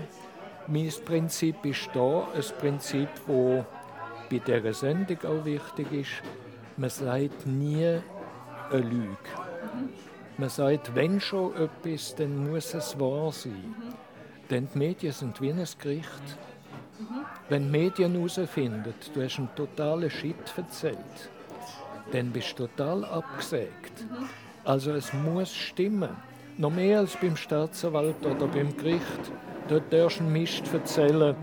Mein 0.67 0.91
Prinzip 1.05 1.63
ist 1.65 1.89
da, 1.93 2.27
ein 2.33 2.43
Prinzip, 2.59 3.09
das 3.27 3.65
bei 4.29 4.39
dieser 4.39 4.73
Sendung 4.73 5.17
auch 5.25 5.45
wichtig 5.45 5.91
ist, 5.91 6.21
man 6.75 6.89
sagt 6.89 7.45
nie 7.45 7.99
eine 8.69 8.81
Lüge. 8.81 9.17
Man 10.37 10.49
sagt, 10.49 10.93
wenn 10.95 11.21
schon 11.21 11.55
etwas, 11.55 12.15
dann 12.15 12.49
muss 12.49 12.73
es 12.73 12.99
wahr 12.99 13.31
sein. 13.31 13.75
Denn 14.49 14.67
die 14.73 14.77
Medien 14.77 15.13
sind 15.13 15.41
wie 15.41 15.51
ein 15.51 15.65
Gericht. 15.79 16.37
Wenn 17.49 17.63
die 17.63 17.79
Medien 17.79 18.13
herausfinden, 18.13 18.93
du 19.13 19.23
hast 19.23 19.37
einen 19.37 19.55
totalen 19.55 20.09
Shit 20.09 20.35
erzählt, 20.55 20.97
dann 22.11 22.31
bist 22.31 22.57
du 22.59 22.67
total 22.67 23.05
abgesägt. 23.05 24.05
Also 24.63 24.91
es 24.91 25.11
muss 25.13 25.53
stimmen. 25.53 26.15
Noch 26.57 26.71
mehr 26.71 26.99
als 26.99 27.17
beim 27.17 27.35
Staatsanwalt 27.35 28.23
oder 28.25 28.47
beim 28.47 28.75
Gericht. 28.77 29.31
Dort 29.67 29.91
darfst 29.91 30.19
du 30.19 30.23
einen 30.23 30.33
Mist 30.33 30.71
erzählen, 30.71 31.35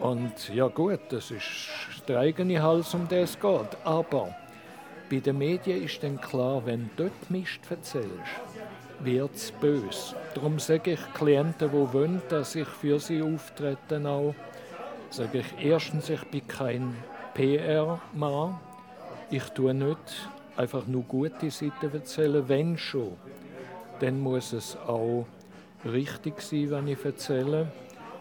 und 0.00 0.48
ja 0.54 0.66
gut, 0.68 1.00
das 1.10 1.30
ist 1.30 1.68
der 2.08 2.20
eigene 2.20 2.62
Hals, 2.62 2.94
um 2.94 3.06
den 3.06 3.24
es 3.24 3.38
geht. 3.38 3.76
Aber 3.84 4.34
bei 5.10 5.18
den 5.18 5.36
Medien 5.36 5.82
ist 5.84 6.02
dann 6.02 6.18
klar, 6.18 6.64
wenn 6.64 6.88
du 6.96 7.04
dort 7.04 7.30
Mist 7.30 7.60
erzählst, 7.68 8.08
wird 9.02 9.34
es 9.34 9.52
böse. 9.52 10.14
Darum 10.34 10.58
sage 10.58 10.92
ich 10.92 11.14
Klienten, 11.14 11.70
die 11.70 11.92
wollen, 11.92 12.22
dass 12.28 12.54
ich 12.54 12.68
für 12.68 12.98
sie 12.98 13.22
auftrete, 13.22 14.08
auch, 14.08 14.34
sage 15.10 15.38
ich 15.38 15.64
erstens, 15.64 16.08
ich 16.08 16.24
bin 16.24 16.46
kein 16.46 16.94
PR-Mann. 17.34 18.58
Ich 19.30 19.44
tue 19.50 19.74
nicht 19.74 20.30
einfach 20.56 20.86
nur 20.86 21.02
gute 21.02 21.50
Seiten 21.50 21.92
erzählen, 21.92 22.48
wenn 22.48 22.76
schon. 22.76 23.16
Dann 24.00 24.20
muss 24.20 24.52
es 24.52 24.76
auch 24.76 25.26
richtig 25.84 26.40
sein, 26.40 26.70
wenn 26.70 26.88
ich 26.88 27.04
erzähle 27.04 27.68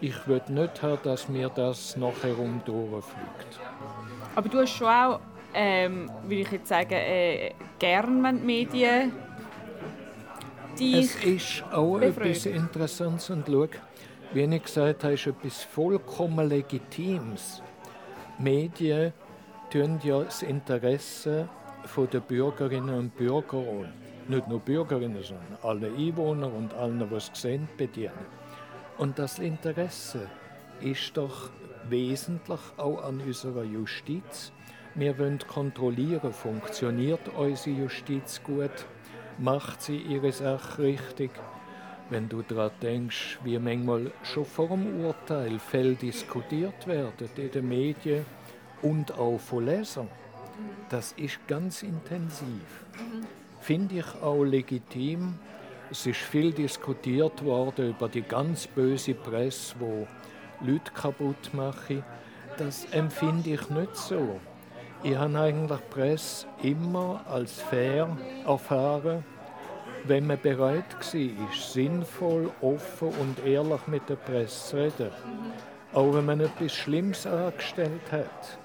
ich 0.02 0.28
würde 0.28 0.54
nicht 0.54 0.82
haben, 0.82 1.00
dass 1.04 1.28
mir 1.28 1.50
das 1.50 1.98
nachher 1.98 2.34
durchfliegt. 2.66 3.60
Aber 4.36 4.50
du 4.50 4.60
hast 4.60 4.72
schon 4.72 4.88
auch, 4.88 5.20
ähm, 5.54 6.10
würde 6.24 6.42
ich 6.42 6.52
jetzt 6.52 6.70
sagen, 6.70 6.94
äh, 6.94 7.52
gern, 7.80 8.24
wenn 8.24 8.38
die 8.38 8.46
Medien 8.46 9.12
Es 10.82 11.16
ist 11.24 11.64
auch 11.72 12.00
befragen. 12.00 12.32
etwas 12.32 12.46
Interessantes 12.46 13.30
und 13.30 13.46
schau, 13.48 13.68
wie 14.34 14.44
ich 14.44 14.64
gesagt 14.64 15.04
habe, 15.04 15.14
ist 15.14 15.28
etwas 15.28 15.64
vollkommen 15.64 16.48
Legitimes. 16.48 17.62
Medien 18.38 19.12
tun 19.72 20.00
ja 20.04 20.24
das 20.24 20.42
Interesse 20.42 21.50
der 22.14 22.20
Bürgerinnen 22.20 22.98
und 22.98 23.18
Bürger 23.18 23.64
nicht 24.28 24.48
nur 24.48 24.60
Bürgerinnen, 24.60 25.22
sondern 25.22 25.58
alle 25.64 25.88
Einwohner 25.88 26.54
und 26.54 26.74
allen, 26.76 27.00
die 27.10 27.16
es 27.16 27.32
sehen, 27.34 27.68
bedienen. 27.78 28.12
Und 28.98 29.20
das 29.20 29.40
Interesse 29.40 30.28
ist 30.82 31.18
doch 31.18 31.50
wesentlich 31.90 32.60
auch 32.78 33.04
an 33.04 33.20
unserer 33.20 33.64
Justiz. 33.64 34.52
Wir 34.96 35.18
wollen 35.18 35.40
kontrollieren, 35.40 36.32
funktioniert 36.32 37.22
unsere 37.36 37.76
Justiz 37.76 38.42
gut, 38.44 38.72
macht 39.40 39.82
sie 39.82 39.98
ihre 39.98 40.32
Sache 40.32 40.84
richtig. 40.84 41.32
Wenn 42.10 42.28
du 42.28 42.42
daran 42.42 42.72
denkst, 42.82 43.40
wie 43.44 43.60
manchmal 43.60 44.12
schon 44.24 44.46
vor 44.46 44.70
dem 44.70 45.06
Urteil 45.06 45.60
Fälle 45.60 45.96
diskutiert 45.96 46.88
werden 46.88 47.30
in 47.36 47.52
den 47.52 47.68
Medien 47.70 48.26
und 48.82 49.12
auch 49.12 49.40
von 49.40 49.66
Lesern, 49.66 50.08
das 50.90 51.14
ist 51.14 51.40
ganz 51.48 51.84
intensiv. 51.84 52.86
Finde 53.60 54.00
ich 54.00 54.22
auch 54.22 54.44
legitim, 54.44 55.36
es 55.92 56.06
ist 56.06 56.20
viel 56.20 56.52
diskutiert 56.52 57.44
worden 57.44 57.90
über 57.90 58.10
die 58.10 58.22
ganz 58.22 58.68
böse 58.68 59.14
Presse, 59.14 59.76
wo 59.80 60.08
Leute 60.62 60.92
kaputt 60.94 61.54
macht. 61.54 62.04
Das 62.58 62.86
empfinde 62.92 63.52
ich 63.52 63.70
nicht 63.70 63.96
so. 63.96 64.40
Ich 65.02 65.16
habe 65.16 65.40
eigentlich 65.40 65.90
Presse 65.90 66.46
immer 66.62 67.22
als 67.30 67.54
fair 67.54 68.10
erfahren, 68.46 69.24
wenn 70.06 70.28
man 70.28 70.40
bereit 70.42 70.94
war, 70.94 71.54
sinnvoll, 71.56 72.52
offen 72.62 73.08
und 73.08 73.46
ehrlich 73.46 73.88
mit 73.88 74.10
der 74.10 74.16
Presse 74.16 74.70
zu 74.70 74.78
reden. 74.78 75.12
Auch 75.94 76.14
wenn 76.14 76.26
man 76.26 76.42
etwas 76.42 76.74
Schlimmes 76.74 77.26
angestellt 77.26 78.12
hat, 78.12 78.58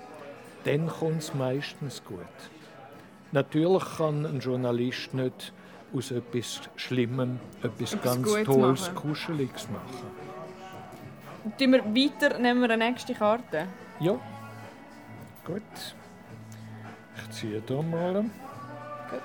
dann 0.64 0.88
kommt 0.88 1.22
es 1.22 1.34
meistens 1.34 2.02
gut. 2.04 2.18
Natürlich 3.32 3.84
kann 3.96 4.26
ein 4.26 4.40
Journalist 4.40 5.14
nicht 5.14 5.52
aus 5.94 6.10
etwas 6.10 6.62
Schlimmem 6.76 7.38
etwas, 7.62 7.94
etwas 7.94 8.02
ganz 8.02 8.28
Gutes 8.28 8.44
Tolles, 8.44 8.80
machen. 8.80 8.94
Kuscheliges 8.96 9.68
machen. 9.70 10.10
Tun 11.58 11.72
wir 11.72 11.84
weiter, 11.84 12.38
nehmen 12.38 12.60
wir 12.60 12.70
eine 12.70 12.90
nächste 12.90 13.14
Karte? 13.14 13.68
Ja. 14.00 14.18
Gut. 15.44 15.62
Ich 17.16 17.30
ziehe 17.30 17.62
hier 17.66 17.82
mal. 17.82 18.24
Gut. 19.10 19.20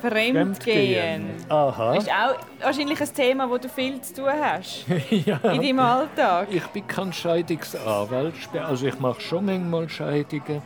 Fremdgehen. 0.00 1.30
Aha. 1.48 1.94
Ist 1.96 2.10
auch 2.10 2.36
wahrscheinlich 2.60 3.00
ein 3.00 3.14
Thema, 3.14 3.48
das 3.48 3.60
du 3.62 3.68
viel 3.68 4.00
zu 4.00 4.14
tun 4.14 4.30
hast. 4.40 4.84
ja. 5.10 5.36
In 5.36 5.60
deinem 5.60 5.80
Alltag. 5.80 6.48
Ich 6.50 6.66
bin 6.66 6.86
kein 6.86 7.12
Scheidungsanwalt. 7.12 8.34
Also 8.54 8.86
ich 8.86 8.98
mache 9.00 9.20
schon 9.20 9.46
manchmal 9.46 9.88
Scheidungen. 9.88 10.62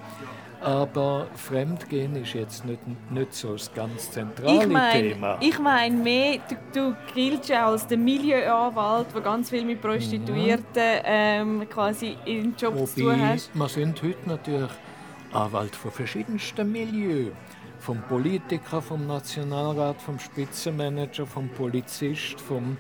Aber 0.63 1.27
Fremdgehen 1.37 2.17
ist 2.17 2.35
jetzt 2.35 2.67
nicht, 2.67 2.81
nicht 3.11 3.33
so 3.33 3.53
das 3.53 3.73
ganz 3.73 4.11
zentrale 4.11 4.65
ich 4.65 4.69
mein, 4.69 4.93
Thema. 4.93 5.39
Ich 5.41 5.59
meine 5.59 5.97
mehr, 5.97 6.39
du, 6.51 6.57
du 6.75 6.97
giltst 7.15 7.49
ja 7.49 7.67
als 7.67 7.87
der 7.87 7.97
Milieuanwalt, 7.97 9.07
der 9.15 9.23
ganz 9.23 9.49
viel 9.49 9.65
mit 9.65 9.81
Prostituierten 9.81 11.01
ähm, 11.05 11.67
quasi 11.71 12.19
im 12.27 12.55
Job 12.59 12.75
Wobei, 12.75 12.85
zu 12.85 13.01
tun 13.01 13.27
hat. 13.27 13.51
Wir 13.55 13.69
sind 13.69 14.03
heute 14.03 14.29
natürlich 14.29 14.71
Anwalt 15.33 15.77
von 15.77 15.91
verschiedensten 15.91 16.71
Milieus. 16.71 17.33
Vom 17.79 18.03
Politiker, 18.03 18.83
vom 18.83 19.07
Nationalrat, 19.07 20.01
vom 20.03 20.19
Spitzenmanager, 20.19 21.27
vom 21.27 21.49
Polizist, 21.49 22.41
vom 22.41 22.77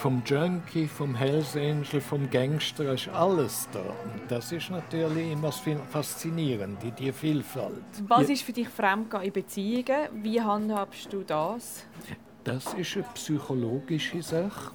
vom 0.00 0.22
Junkie, 0.24 0.86
vom 0.86 1.14
Hells 1.14 1.54
Angel, 1.56 2.00
vom 2.00 2.30
Gangster, 2.30 2.94
ist 2.94 3.08
alles 3.08 3.68
da. 3.70 3.80
Und 3.80 4.30
das 4.30 4.50
ist 4.50 4.70
natürlich 4.70 5.30
immer 5.30 5.52
faszinierend, 5.52 6.78
die 6.98 7.12
Vielfalt. 7.12 7.84
Was 8.08 8.30
ist 8.30 8.42
für 8.42 8.52
dich 8.52 8.68
Fremdgehen 8.70 9.24
in 9.24 9.32
Beziehungen? 9.32 10.08
Wie 10.22 10.40
handhabst 10.40 11.12
du 11.12 11.22
das? 11.22 11.84
Das 12.44 12.72
ist 12.72 12.96
eine 12.96 13.04
psychologische 13.12 14.22
Sache. 14.22 14.72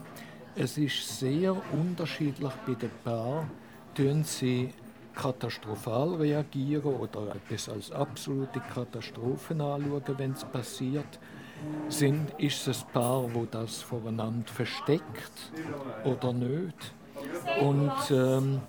Es 0.56 0.78
ist 0.78 1.20
sehr 1.20 1.56
unterschiedlich 1.74 2.54
bei 2.68 2.76
den 2.76 2.92
Paaren. 3.04 3.50
Tun 3.96 4.24
sie 4.24 4.70
katastrophal 5.16 6.16
reagieren 6.16 6.94
oder 6.96 7.36
etwas 7.36 7.70
als 7.70 7.92
absolute 7.92 8.60
Katastrophen 8.74 9.62
anschauen, 9.62 10.04
wenn 10.18 10.32
es 10.32 10.44
passiert, 10.44 11.20
sind, 11.90 12.32
ist 12.38 12.68
es 12.68 12.84
ein 12.84 12.94
Paar, 12.94 13.34
wo 13.34 13.46
das 13.50 13.82
voreinander 13.82 14.52
versteckt 14.52 15.52
oder 16.04 16.34
nicht. 16.34 16.94
Und 17.62 18.12
ähm, 18.12 18.62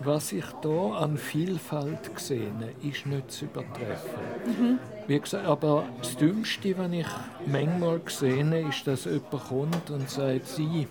was 0.00 0.32
ich 0.32 0.44
hier 0.62 0.96
an 0.96 1.18
Vielfalt 1.18 2.10
sehe, 2.16 2.52
ist 2.82 3.04
nicht 3.06 3.30
zu 3.32 3.46
übertreffen. 3.46 4.20
Mhm. 4.46 4.78
Wie 5.08 5.18
gesagt, 5.18 5.46
aber 5.46 5.84
das 5.98 6.16
Dümmste, 6.16 6.78
was 6.78 6.92
ich 6.92 7.06
manchmal 7.46 8.00
sehe, 8.06 8.68
ist, 8.68 8.86
dass 8.86 9.06
jemand 9.06 9.48
kommt 9.48 9.90
und 9.90 10.08
sagt, 10.08 10.46
sie, 10.46 10.86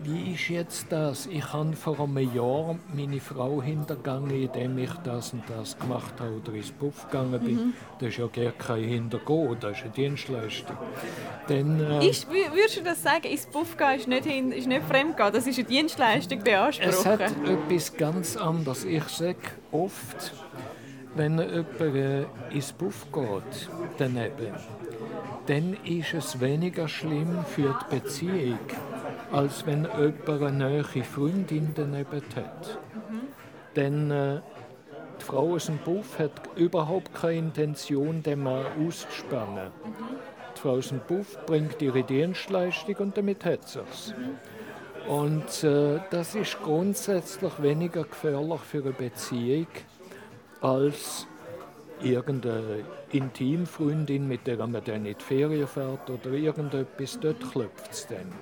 wie 0.00 0.34
ist 0.34 0.48
jetzt 0.48 0.86
das? 0.90 1.26
Ich 1.26 1.52
habe 1.52 1.74
vor 1.74 1.98
einem 1.98 2.34
Jahr 2.34 2.76
meine 2.94 3.20
Frau 3.20 3.60
hintergangen, 3.60 4.30
indem 4.30 4.78
ich 4.78 4.92
das 5.04 5.32
und 5.32 5.42
das 5.48 5.78
gemacht 5.78 6.14
habe 6.20 6.36
oder 6.36 6.52
ins 6.54 6.70
Puff 6.70 7.06
gegangen 7.06 7.40
bin. 7.40 7.54
Mhm. 7.54 7.74
Das 7.98 8.10
ist 8.10 8.18
ja 8.18 8.26
gar 8.26 8.52
kein 8.52 8.84
Hintergehen, 8.84 9.56
das 9.60 9.78
ist 9.78 9.84
eine 9.84 9.92
Dienstleistung. 9.92 10.76
Dann, 11.48 11.80
äh, 11.80 12.08
ist, 12.08 12.28
würdest 12.30 12.78
du 12.78 12.82
das 12.82 13.02
sagen, 13.02 13.24
ins 13.24 13.46
Puff 13.46 13.76
gehen 13.76 13.98
ist 13.98 14.08
nicht, 14.08 14.24
hin, 14.24 14.52
ist 14.52 14.68
nicht 14.68 14.84
fremdgehen, 14.84 15.32
das 15.32 15.46
ist 15.46 15.58
eine 15.58 15.68
Dienstleistung 15.68 16.42
beanspruchen? 16.42 16.90
Es 16.90 17.06
hat 17.06 17.20
etwas 17.20 17.96
ganz 17.96 18.36
anderes. 18.36 18.84
Ich 18.84 19.04
sage 19.04 19.36
oft, 19.72 20.32
wenn 21.16 21.38
jemand 21.38 21.80
äh, 21.80 22.24
ins 22.50 22.72
Puff 22.72 23.06
geht, 23.12 23.68
daneben, 23.98 24.54
dann 25.46 25.76
ist 25.84 26.14
es 26.14 26.40
weniger 26.40 26.86
schlimm 26.86 27.44
für 27.46 27.76
die 27.90 27.96
Beziehung 27.96 28.58
als 29.32 29.66
wenn 29.66 29.84
jemand 29.84 30.42
eine 30.42 30.52
neue 30.52 30.84
Freundin 30.84 31.72
daneben 31.74 32.22
hat. 32.36 32.78
Mhm. 32.94 33.20
Denn 33.76 34.10
äh, 34.10 34.40
die 35.20 35.24
Frau 35.24 35.54
aus 35.54 35.66
dem 35.66 35.78
Buff 35.78 36.18
hat 36.18 36.32
überhaupt 36.56 37.14
keine 37.14 37.38
Intention, 37.38 38.22
den 38.22 38.42
Mann 38.42 38.64
auszuspannen. 38.86 39.66
Mhm. 39.84 39.92
Die 40.56 40.60
Frau 40.60 40.76
aus 40.76 40.88
dem 40.88 41.00
Buff 41.00 41.38
bringt 41.46 41.80
ihre 41.82 42.02
Dienstleistung 42.02 42.96
und 42.96 43.16
damit 43.16 43.44
hat 43.44 43.68
sie 43.68 43.80
es. 43.90 44.14
Mhm. 44.16 45.10
Und 45.12 45.64
äh, 45.64 46.00
das 46.10 46.34
ist 46.34 46.60
grundsätzlich 46.62 47.62
weniger 47.62 48.04
gefährlich 48.04 48.60
für 48.60 48.82
eine 48.82 48.92
Beziehung 48.92 49.66
als 50.60 51.26
irgendeine 52.02 52.84
Intimfreundin, 53.12 54.28
mit 54.28 54.46
der 54.46 54.58
man 54.58 54.84
dann 54.84 55.06
in 55.06 55.16
die 55.16 55.24
Ferien 55.24 55.66
fährt 55.66 56.10
oder 56.10 56.30
irgendetwas, 56.32 57.18
dort 57.20 57.40
klopft 57.50 57.90
es 57.90 58.06
dann. 58.06 58.32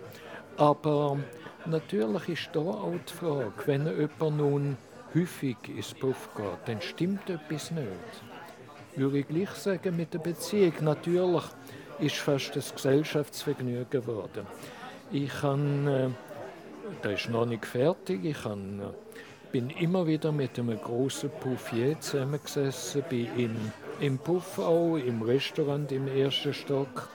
Aber 0.57 1.19
natürlich 1.67 2.29
ist 2.29 2.51
da 2.53 2.61
auch 2.61 2.95
die 3.09 3.13
Frage, 3.13 3.53
wenn 3.67 3.87
jemand 3.87 4.37
nun 4.37 4.77
häufig 5.15 5.57
ins 5.69 5.93
Puff 5.95 6.31
geht, 6.37 6.47
dann 6.67 6.81
stimmt 6.81 7.29
etwas 7.29 7.71
nicht. 7.71 7.87
Würde 8.97 9.19
ich 9.19 9.29
gleich 9.29 9.51
sagen 9.51 9.97
mit 9.97 10.15
der 10.15 10.19
Beziehung. 10.19 10.73
Natürlich 10.81 11.45
ist 11.99 12.17
fast 12.17 12.57
das 12.57 12.75
Gesellschaftsvergnügen 12.75 13.91
geworden. 13.91 14.47
Ich 15.13 15.29
kann, 15.29 15.87
äh, 15.87 16.09
das 17.03 17.21
ist 17.21 17.31
noch 17.31 17.47
nicht 17.47 17.67
fertig, 17.67 18.25
ich 18.25 18.43
kann, 18.43 18.81
äh, 18.81 19.53
bin 19.53 19.71
immer 19.71 20.07
wieder 20.07 20.33
mit 20.33 20.59
einem 20.59 20.81
großen 20.81 21.31
Puffier 21.41 22.01
zusammengesessen, 22.01 23.05
bin 23.09 23.29
in, 23.37 23.57
im 24.01 24.19
Puff 24.19 24.59
auch, 24.59 24.97
im 24.97 25.23
Restaurant 25.23 25.93
im 25.93 26.09
ersten 26.09 26.53
Stock 26.53 27.09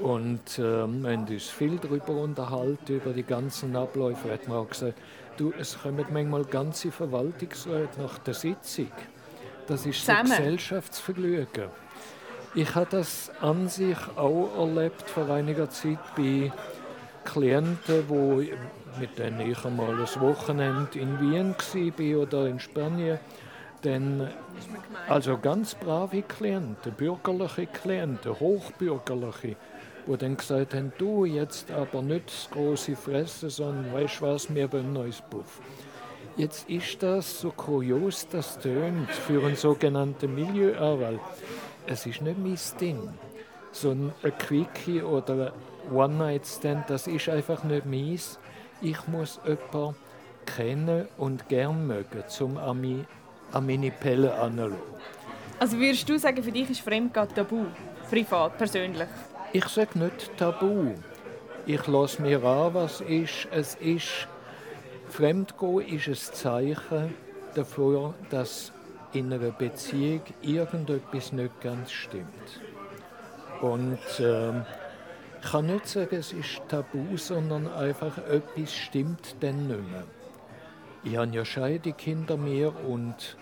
und 0.00 0.58
äh, 0.58 0.86
wir 0.86 1.12
haben 1.12 1.26
uns 1.28 1.48
viel 1.48 1.78
darüber 1.78 2.12
unterhalten, 2.14 2.96
über 2.96 3.12
die 3.12 3.22
ganzen 3.22 3.74
Abläufe. 3.76 4.32
Hat 4.32 4.48
mir 4.48 4.56
auch 4.56 4.68
gesagt, 4.68 4.98
du, 5.36 5.52
es 5.58 5.78
kommen 5.80 6.04
manchmal 6.12 6.44
ganze 6.44 6.90
Verwaltungsräte 6.90 8.00
nach 8.00 8.18
der 8.18 8.34
Sitzung. 8.34 8.90
Das 9.66 9.86
ist 9.86 10.04
so 10.04 10.12
ein 10.12 10.24
Gesellschaftsvergnügen. 10.24 11.70
Ich 12.54 12.74
habe 12.74 12.86
das 12.90 13.30
an 13.40 13.68
sich 13.68 13.98
auch 14.16 14.48
erlebt 14.58 15.10
vor 15.10 15.28
einiger 15.28 15.68
Zeit 15.68 15.98
bei 16.16 16.50
Klienten, 17.24 18.04
wo, 18.08 18.42
mit 18.98 19.18
denen 19.18 19.40
ich 19.40 19.64
einmal 19.64 19.90
ein 19.90 20.20
Wochenende 20.20 20.98
in 20.98 21.20
Wien 21.20 21.54
war 21.54 22.22
oder 22.22 22.46
in 22.46 22.60
Spanien. 22.60 23.18
Denn, 23.84 24.26
also 25.08 25.36
ganz 25.36 25.74
brave 25.74 26.22
Klienten, 26.22 26.92
bürgerliche 26.92 27.66
Klienten, 27.66 28.40
hochbürgerliche, 28.40 29.56
die 30.06 30.16
dann 30.16 30.36
gesagt 30.36 30.74
haben, 30.74 30.92
du 30.98 31.24
jetzt 31.24 31.70
aber 31.70 32.02
nicht 32.02 32.28
das 32.28 32.48
große 32.50 32.96
Fressen, 32.96 33.50
sondern 33.50 33.92
weißt 33.92 34.22
was, 34.22 34.54
wir 34.54 34.72
wollen 34.72 34.92
neues 34.92 35.20
Puff. 35.22 35.60
Jetzt 36.36 36.68
ist 36.68 37.02
das 37.02 37.40
so 37.40 37.50
kurios, 37.50 38.28
das 38.28 38.58
tönt 38.58 39.10
für 39.10 39.44
einen 39.44 39.56
sogenannten 39.56 40.34
Milieuanwalt. 40.34 41.20
Es 41.86 42.04
ist 42.04 42.20
nicht 42.20 42.38
mein 42.38 42.58
Ding. 42.80 43.08
So 43.72 43.90
ein 43.90 44.12
Quickie 44.38 45.02
oder 45.02 45.52
One-Night-Stand, 45.90 46.90
das 46.90 47.06
ist 47.06 47.28
einfach 47.28 47.64
nicht 47.64 47.86
meins. 47.86 48.38
Ich 48.82 49.06
muss 49.08 49.40
jemanden 49.46 49.96
kennen 50.44 51.08
und 51.16 51.48
gern 51.48 51.86
mögen, 51.86 52.22
um 52.40 52.56
an, 52.58 53.06
meine 53.66 53.90
Pelle 53.90 54.34
anzuschauen. 54.34 54.76
Also 55.58 55.78
würdest 55.78 56.08
du 56.08 56.18
sagen, 56.18 56.42
für 56.42 56.52
dich 56.52 56.68
ist 56.68 56.80
Fremdgehen 56.80 57.28
tabu? 57.34 57.64
Privat, 58.10 58.58
persönlich? 58.58 59.08
Ich 59.56 59.68
sage 59.68 59.98
nicht 59.98 60.36
tabu. 60.36 60.92
Ich 61.64 61.86
lasse 61.86 62.20
mir 62.20 62.44
an, 62.44 62.74
was 62.74 63.00
ist. 63.00 63.48
Es 63.50 63.74
ist 63.76 64.28
Fremdgehen 65.08 65.80
ist 65.80 66.08
ein 66.08 66.34
Zeichen 66.34 67.14
dafür, 67.54 68.12
dass 68.28 68.70
in 69.14 69.32
einer 69.32 69.52
Beziehung 69.52 70.20
irgendetwas 70.42 71.32
nicht 71.32 71.58
ganz 71.62 71.90
stimmt. 71.90 72.60
Und 73.62 73.98
äh, 74.18 74.60
ich 75.40 75.50
kann 75.50 75.68
nicht 75.68 75.88
sagen, 75.88 76.16
es 76.16 76.34
ist 76.34 76.60
tabu, 76.68 77.16
sondern 77.16 77.66
einfach 77.66 78.18
etwas 78.28 78.74
stimmt 78.74 79.36
dann 79.40 79.68
nicht 79.68 79.90
mehr. 79.90 80.04
Ich 81.02 81.16
habe 81.16 81.34
ja 81.34 81.46
Scheidung 81.46 81.94
hinter 81.96 82.36
mir 82.36 82.74
und 82.86 83.38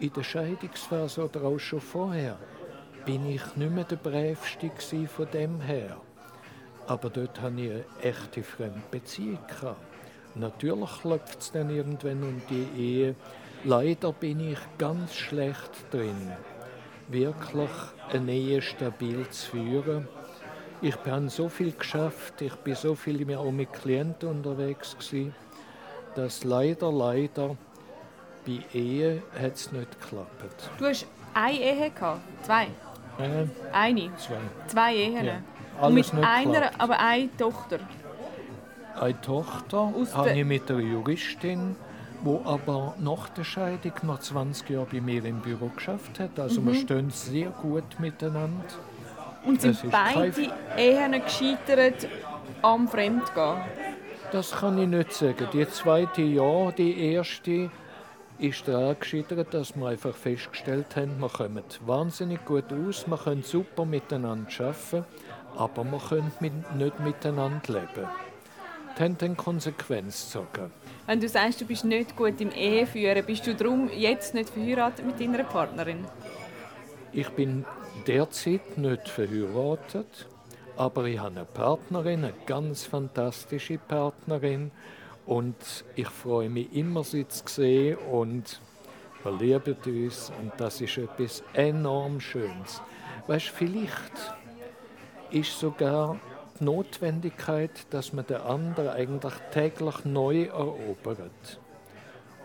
in 0.00 0.12
der 0.12 0.24
Scheidungsphase 0.24 1.24
oder 1.24 1.44
auch 1.44 1.60
schon 1.60 1.80
vorher 1.80 2.36
bin 3.04 3.26
ich 3.26 3.56
nicht 3.56 3.72
mehr 3.72 3.84
der 3.84 3.96
Brävste 3.96 4.70
von 5.08 5.28
dem 5.32 5.60
her. 5.60 5.96
Aber 6.86 7.10
dort 7.10 7.40
hatte 7.40 7.60
ich 7.60 7.70
eine 7.70 7.84
echte 8.02 8.42
Fremdbeziehung. 8.42 9.38
Natürlich 10.34 11.00
klopft 11.00 11.40
es 11.40 11.52
dann 11.52 11.70
irgendwann 11.70 12.22
um 12.22 12.42
die 12.48 12.68
Ehe. 12.80 13.14
Leider 13.64 14.12
bin 14.12 14.52
ich 14.52 14.58
ganz 14.78 15.14
schlecht 15.14 15.70
drin, 15.90 16.32
wirklich 17.08 17.70
eine 18.12 18.32
Ehe 18.32 18.62
stabil 18.62 19.28
zu 19.28 19.50
führen. 19.50 20.08
Ich 20.80 20.96
habe 21.06 21.28
so 21.28 21.48
viel 21.48 21.72
geschafft, 21.72 22.40
ich 22.42 22.54
bin 22.56 22.74
so 22.74 22.96
viel 22.96 23.36
auch 23.36 23.52
mit 23.52 23.72
Klienten 23.72 24.30
unterwegs 24.30 24.96
gewesen, 24.98 25.34
dass 26.16 26.42
leider, 26.42 26.90
leider 26.90 27.56
bei 28.44 28.58
Ehe 28.74 29.22
hat 29.40 29.54
es 29.54 29.70
nicht 29.70 30.00
geklappt. 30.00 30.70
Du 30.78 30.86
hast 30.86 31.06
eine 31.34 31.60
Ehe 31.60 31.90
gehabt? 31.90 32.20
Zwei? 32.44 32.66
Eine? 33.72 34.16
Zwei. 34.16 34.36
Zwei 34.66 34.94
Ehen? 34.96 35.24
Ja. 35.24 35.34
Alles 35.80 36.10
Und 36.10 36.18
mit 36.20 36.28
einer, 36.28 36.60
klappt. 36.60 36.80
aber 36.80 37.00
eine 37.00 37.36
Tochter? 37.36 37.78
Eine 39.00 39.20
Tochter 39.20 39.92
habe 40.14 40.32
ich 40.32 40.44
mit 40.44 40.70
einer 40.70 40.80
Juristin, 40.80 41.76
die 42.24 42.38
aber 42.44 42.94
nach 43.00 43.28
der 43.30 43.44
Scheidung 43.44 43.92
noch 44.02 44.20
20 44.20 44.70
Jahre 44.70 44.86
bei 44.92 45.00
mir 45.00 45.24
im 45.24 45.40
Büro 45.40 45.68
geschafft 45.68 46.20
hat. 46.20 46.38
Also 46.38 46.60
mhm. 46.60 46.66
wir 46.68 46.74
stehen 46.74 47.10
sehr 47.10 47.48
gut 47.48 47.98
miteinander. 47.98 48.64
Und 49.44 49.60
sind 49.60 49.90
beide 49.90 50.52
Ehen 50.76 51.12
gescheitert 51.12 52.06
am 52.62 52.86
Fremdgehen? 52.86 53.56
Das 54.30 54.52
kann 54.52 54.78
ich 54.78 54.88
nicht 54.88 55.12
sagen. 55.12 55.48
Die 55.52 55.68
zweite 55.68 56.22
ja, 56.22 56.70
die 56.70 57.12
erste 57.12 57.70
ist 58.42 58.66
daran 58.66 58.96
gescheitert, 58.98 59.54
dass 59.54 59.76
wir 59.76 59.86
einfach 59.86 60.14
festgestellt 60.14 60.96
haben, 60.96 61.20
wir 61.20 61.28
kommen 61.28 61.62
wahnsinnig 61.86 62.44
gut 62.44 62.72
aus, 62.72 63.06
wir 63.06 63.16
können 63.16 63.44
super 63.44 63.84
miteinander 63.84 64.50
arbeiten, 64.58 65.04
aber 65.56 65.84
wir 65.84 66.00
können 66.00 66.64
nicht 66.76 67.00
miteinander 67.00 67.72
leben. 67.72 68.08
Das 68.94 69.00
haben 69.00 69.16
dann 69.18 69.36
Konsequenz 69.36 70.26
gezogen. 70.26 70.72
Wenn 71.06 71.20
du 71.20 71.28
sagst, 71.28 71.60
du 71.60 71.64
bist 71.64 71.84
nicht 71.84 72.16
gut 72.16 72.40
im 72.40 72.50
Eheführen, 72.50 73.24
bist 73.24 73.46
du 73.46 73.54
darum 73.54 73.88
jetzt 73.96 74.34
nicht 74.34 74.50
verheiratet 74.50 75.06
mit 75.06 75.20
deiner 75.20 75.44
Partnerin? 75.44 76.04
Ich 77.12 77.28
bin 77.30 77.64
derzeit 78.06 78.76
nicht 78.76 79.08
verheiratet, 79.08 80.26
aber 80.76 81.04
ich 81.04 81.18
habe 81.18 81.36
eine 81.36 81.44
Partnerin, 81.44 82.24
eine 82.24 82.34
ganz 82.46 82.84
fantastische 82.84 83.78
Partnerin, 83.78 84.72
und 85.26 85.56
ich 85.94 86.08
freue 86.08 86.48
mich 86.48 86.72
immer, 86.74 87.04
sie 87.04 87.26
zu 87.28 87.42
sehen 87.46 87.96
und 88.10 88.60
wir 89.22 89.32
lieben 89.32 89.76
uns 89.86 90.32
und 90.40 90.52
das 90.56 90.80
ist 90.80 90.98
etwas 90.98 91.42
enorm 91.52 92.20
Schönes. 92.20 92.82
Weißt, 93.26 93.48
vielleicht 93.48 94.34
ist 95.30 95.58
sogar 95.58 96.18
die 96.58 96.64
Notwendigkeit, 96.64 97.86
dass 97.90 98.12
man 98.12 98.26
den 98.26 98.38
anderen 98.38 98.88
eigentlich 98.88 99.34
täglich 99.52 100.04
neu 100.04 100.44
erobert. 100.44 101.60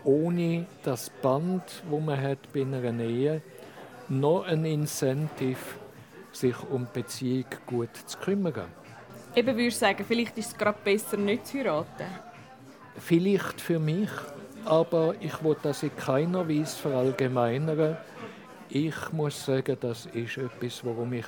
ohne 0.04 0.66
das 0.82 1.10
Band, 1.10 1.82
wo 1.88 2.00
man 2.00 2.20
hat 2.20 2.52
bei 2.52 2.62
einer 2.62 3.00
Ehe, 3.00 3.42
noch 4.08 4.44
ein 4.44 4.64
Incentive, 4.64 5.58
sich 6.32 6.56
um 6.70 6.86
Beziehung 6.92 7.46
gut 7.66 7.94
zu 8.06 8.16
kümmern. 8.18 8.68
Eben 9.34 9.48
würde 9.48 9.66
ich 9.66 9.76
sagen, 9.76 10.04
vielleicht 10.06 10.38
ist 10.38 10.52
es 10.52 10.56
gerade 10.56 10.78
besser, 10.82 11.16
nicht 11.16 11.46
zu 11.46 11.58
heiraten. 11.58 12.06
Vielleicht 12.98 13.60
für 13.60 13.78
mich, 13.78 14.10
aber 14.64 15.14
ich 15.20 15.42
will 15.42 15.56
das 15.62 15.82
in 15.82 15.96
keiner 15.96 16.48
Weise 16.48 16.76
verallgemeinern. 16.76 17.96
Ich 18.68 19.12
muss 19.12 19.44
sagen, 19.44 19.76
das 19.80 20.06
ist 20.06 20.36
etwas, 20.36 20.84
worum 20.84 21.12
ich 21.12 21.26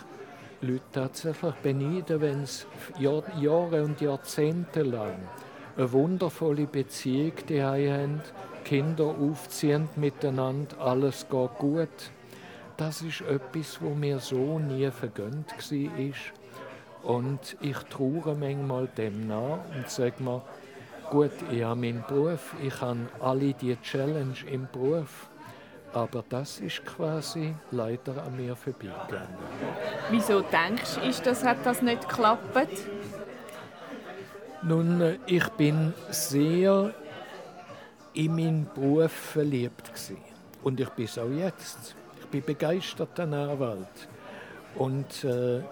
Leute 0.60 0.82
tatsächlich 0.92 1.54
beneiden, 1.62 2.20
wenn 2.20 2.44
sie 2.44 2.66
Jahr, 2.98 3.22
Jahre 3.40 3.82
und 3.84 4.00
Jahrzehnte 4.00 4.82
lang 4.82 5.16
eine 5.76 5.92
wundervolle 5.92 6.66
Beziehung 6.66 7.32
die 7.48 7.62
haben, 7.62 8.20
Kinder 8.64 9.06
aufziehen 9.06 9.88
miteinander, 9.96 10.78
alles 10.78 11.26
geht 11.30 11.58
gut. 11.58 11.88
Das 12.76 13.02
ist 13.02 13.22
etwas, 13.22 13.80
wo 13.80 13.90
mir 13.90 14.18
so 14.18 14.58
nie 14.58 14.90
vergönnt 14.90 15.50
war. 15.50 16.14
Und 17.02 17.56
ich 17.62 17.78
traue 17.88 18.34
manchmal 18.38 18.88
dem 18.88 19.26
nach 19.26 19.60
und 19.74 19.88
sage 19.88 20.22
mir, 20.22 20.42
gut, 21.10 21.32
ich 21.50 21.62
habe 21.62 21.80
meinen 21.80 22.04
Beruf, 22.06 22.54
ich 22.62 22.80
habe 22.80 23.08
alle 23.20 23.52
die 23.52 23.76
Challenge 23.82 24.36
im 24.50 24.68
Beruf, 24.72 25.28
aber 25.92 26.24
das 26.28 26.60
ist 26.60 26.84
quasi 26.86 27.54
leider 27.72 28.22
an 28.22 28.36
mir 28.36 28.54
vorbeigegangen. 28.54 29.36
Wieso 30.10 30.40
denkst 30.40 30.94
du, 30.94 31.22
das, 31.24 31.44
hat 31.44 31.58
das 31.64 31.82
nicht 31.82 32.08
geklappt? 32.08 32.56
Nun, 34.62 35.18
ich 35.26 35.48
bin 35.50 35.92
sehr 36.10 36.94
in 38.14 38.34
meinen 38.34 38.68
Beruf 38.74 39.12
verliebt 39.12 39.88
gewesen. 39.88 40.18
und 40.62 40.78
ich 40.78 40.90
bin 40.90 41.04
es 41.06 41.18
auch 41.18 41.30
jetzt. 41.30 41.96
Ich 42.20 42.26
bin 42.26 42.44
begeisterter 42.44 43.24
Anwalt 43.24 44.08
und 44.76 45.24
äh, 45.24 45.62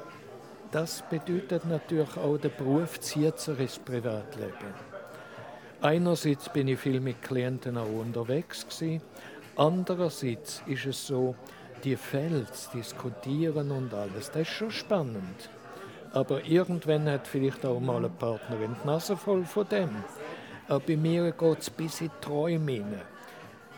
das 0.71 1.03
bedeutet 1.09 1.65
natürlich 1.67 2.17
auch, 2.17 2.37
der 2.39 2.49
Beruf 2.51 2.99
zieht 3.01 3.39
sich 3.39 3.59
ins 3.59 3.79
Privatleben. 3.79 4.88
Einerseits 5.81 6.49
bin 6.49 6.67
ich 6.67 6.81
viel 6.81 6.99
mit 6.99 7.23
Klienten 7.23 7.79
auch 7.79 7.87
unterwegs 7.87 8.67
gewesen. 8.67 9.01
Andererseits 9.55 10.61
ist 10.67 10.87
es 10.87 11.07
so, 11.07 11.37
die 11.85 11.95
Fälle 11.95 12.47
diskutieren 12.75 13.71
und 13.71 13.95
alles, 13.95 14.33
das 14.33 14.43
ist 14.43 14.49
schon 14.49 14.73
spannend. 14.73 15.51
Aber 16.13 16.45
irgendwann 16.45 17.09
hat 17.09 17.29
vielleicht 17.29 17.65
auch 17.65 17.79
mal 17.79 17.99
eine 17.99 18.09
Partnerin 18.09 18.75
die 18.83 18.87
Nase 18.89 19.17
voll 19.17 19.45
von 19.45 19.69
dem. 19.69 19.91
Aber 20.67 20.81
bei 20.81 20.97
mir 20.97 21.31
geht 21.31 21.61
es 21.61 21.71
bis 21.71 22.01
in 22.01 22.09
die 22.09 22.27
Träume 22.27 22.73
hinein. 22.73 23.03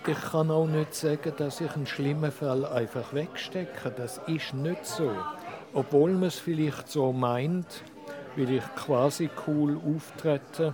Ich 0.06 0.20
kann 0.22 0.50
auch 0.50 0.66
nicht 0.66 0.94
sagen, 0.94 1.34
dass 1.36 1.60
ich 1.60 1.70
einen 1.72 1.86
schlimmen 1.86 2.32
Fall 2.32 2.64
einfach 2.64 3.12
wegstecke. 3.12 3.90
Das 3.94 4.22
ist 4.26 4.54
nicht 4.54 4.86
so. 4.86 5.12
Obwohl 5.74 6.12
man 6.12 6.28
es 6.28 6.38
vielleicht 6.38 6.88
so 6.88 7.12
meint, 7.12 7.84
will 8.36 8.50
ich 8.50 8.64
quasi 8.74 9.28
cool 9.46 9.78
auftreten, 9.84 10.72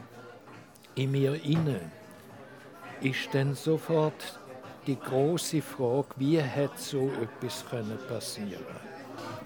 in 0.96 1.12
mir 1.12 1.34
inne 1.44 1.80
ist 3.00 3.28
dann 3.32 3.54
sofort 3.54 4.38
die 4.86 4.98
große 4.98 5.62
Frage, 5.62 6.08
wie 6.16 6.38
hätte 6.40 6.78
so 6.78 7.10
etwas 7.20 7.64
passieren 8.08 8.64
können 8.64 8.96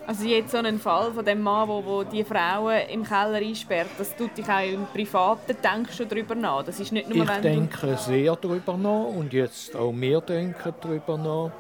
also 0.07 0.25
jetzt 0.25 0.51
so 0.51 0.59
ein 0.59 0.79
Fall 0.79 1.13
von 1.13 1.25
dem 1.25 1.41
Mann, 1.41 1.69
wo, 1.69 1.85
wo 1.85 2.03
die 2.03 2.25
Frauen 2.25 2.81
im 2.89 3.05
Keller 3.05 3.39
einsperrt, 3.39 3.91
das 3.97 4.17
tut 4.17 4.37
dich 4.37 4.49
auch 4.49 4.61
im 4.61 4.87
Privaten, 4.87 5.57
denkst 5.63 5.99
du 5.99 6.05
darüber 6.05 6.35
nach? 6.35 6.65
Das 6.65 6.81
ist 6.81 6.91
nicht 6.91 7.09
nur, 7.09 7.25
ich 7.25 7.41
denke 7.41 7.97
sehr 7.97 8.35
darüber 8.37 8.77
nach 8.77 9.05
und 9.05 9.33
jetzt 9.33 9.77
auch 9.77 9.93
wir 9.93 10.21
denken 10.21 10.75
darüber 10.81 11.17
nach. 11.17 11.53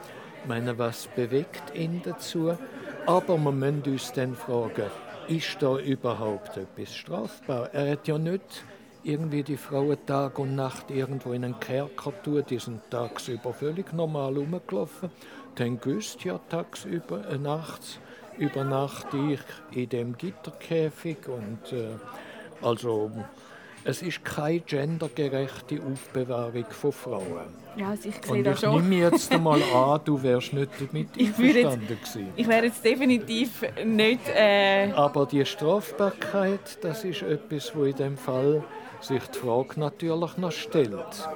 Ich 0.42 0.48
meine, 0.48 0.76
was 0.76 1.07
bewegt 1.07 1.74
ihn 1.74 2.00
dazu? 2.05 2.57
Aber 3.07 3.38
wir 3.38 3.53
müssen 3.53 3.83
uns 3.87 4.12
dann 4.12 4.35
fragen, 4.35 4.90
ist 5.29 5.57
da 5.61 5.76
überhaupt 5.79 6.57
etwas 6.57 6.94
strafbar? 6.94 7.70
Er 7.72 7.92
hat 7.92 8.09
ja 8.09 8.18
nicht 8.18 8.64
irgendwie 9.02 9.42
die 9.42 9.56
Frauen 9.56 9.98
Tag 10.06 10.38
und 10.38 10.54
Nacht 10.54 10.90
irgendwo 10.90 11.32
in 11.32 11.44
einen 11.44 11.60
Kerker 11.60 12.12
tun, 12.22 12.44
die 12.48 12.58
sind 12.58 12.80
tagsüber 12.90 13.52
völlig 13.52 13.92
normal 13.92 14.36
rumgelaufen, 14.36 15.10
dann 15.54 15.80
gewusst 15.80 16.24
ja 16.24 16.38
tagsüber, 16.48 17.28
äh, 17.28 17.38
nachts 17.38 17.98
übernachte 18.38 19.16
ich 19.16 19.40
in 19.76 19.88
dem 19.88 20.16
Gitterkäfig 20.16 21.28
und 21.28 21.72
äh, 21.72 21.96
also 22.62 23.10
es 23.84 24.02
ist 24.02 24.24
keine 24.24 24.60
gendergerechte 24.60 25.80
Aufbewahrung 25.80 26.66
von 26.68 26.92
Frauen. 26.92 27.60
Ja, 27.76 27.90
also 27.90 28.08
ich 28.08 28.14
sehe 28.22 28.32
und 28.34 28.46
ich 28.46 28.62
nehme 28.62 28.96
jetzt 28.96 29.32
einmal 29.34 29.62
an, 29.62 30.00
du 30.04 30.22
wärst 30.22 30.52
nicht 30.52 30.70
damit 30.78 31.08
einverstanden 31.18 31.86
gewesen. 31.86 32.28
Ich 32.36 32.46
wäre 32.46 32.66
jetzt 32.66 32.84
definitiv 32.84 33.64
nicht... 33.84 34.20
Äh... 34.34 34.92
Aber 34.92 35.24
die 35.24 35.44
Strafbarkeit, 35.46 36.78
das 36.82 37.04
ist 37.04 37.22
etwas, 37.22 37.74
wo 37.74 37.84
in 37.84 37.96
dem 37.96 38.16
Fall 38.18 38.62
sich 39.00 39.22
die 39.28 39.38
Frage 39.38 39.80
natürlich 39.80 40.36
noch 40.36 40.52
stellt. 40.52 41.28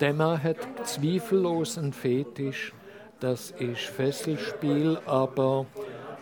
Der 0.00 0.14
Mann 0.14 0.42
hat 0.42 0.58
zweifellos 0.84 1.78
einen 1.78 1.92
Fetisch, 1.92 2.72
das 3.20 3.50
ist 3.52 3.82
Fesselspiel, 3.82 4.98
aber 5.06 5.66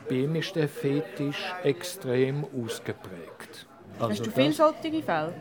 bei 0.08 0.14
ihm 0.16 0.36
ist 0.36 0.56
der 0.56 0.68
Fetisch 0.68 1.54
extrem 1.62 2.44
ausgeprägt. 2.44 3.66
Also 3.98 4.10
Hast 4.10 4.26
du 4.26 4.30
viele 4.30 4.52
solche 4.52 5.02
Fälle? 5.02 5.34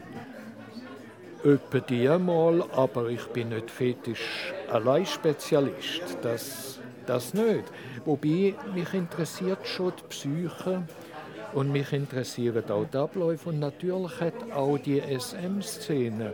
Etwa 1.43 1.80
die 1.80 2.10
einmal, 2.10 2.63
aber 2.76 3.10
ich 3.10 3.26
bin 3.28 3.50
nicht 3.50 3.69
Fetisch 3.69 4.54
allein 4.69 5.06
Spezialist. 5.06 6.17
Das, 6.21 6.80
das 7.06 7.34
nicht. 7.34 7.65
Wobei 8.04 8.56
mich 8.74 8.93
interessiert 8.93 9.65
schon 9.67 9.93
die 9.98 10.04
Psyche 10.10 10.84
und 11.54 11.72
mich 11.72 11.94
interessieren 11.94 12.64
auch 12.70 12.86
die 12.86 12.98
Abläufe. 12.98 13.50
Und 13.50 13.60
natürlich 13.60 14.20
hat 14.20 14.52
auch 14.54 14.78
die 14.78 15.02
SM-Szene 15.02 16.34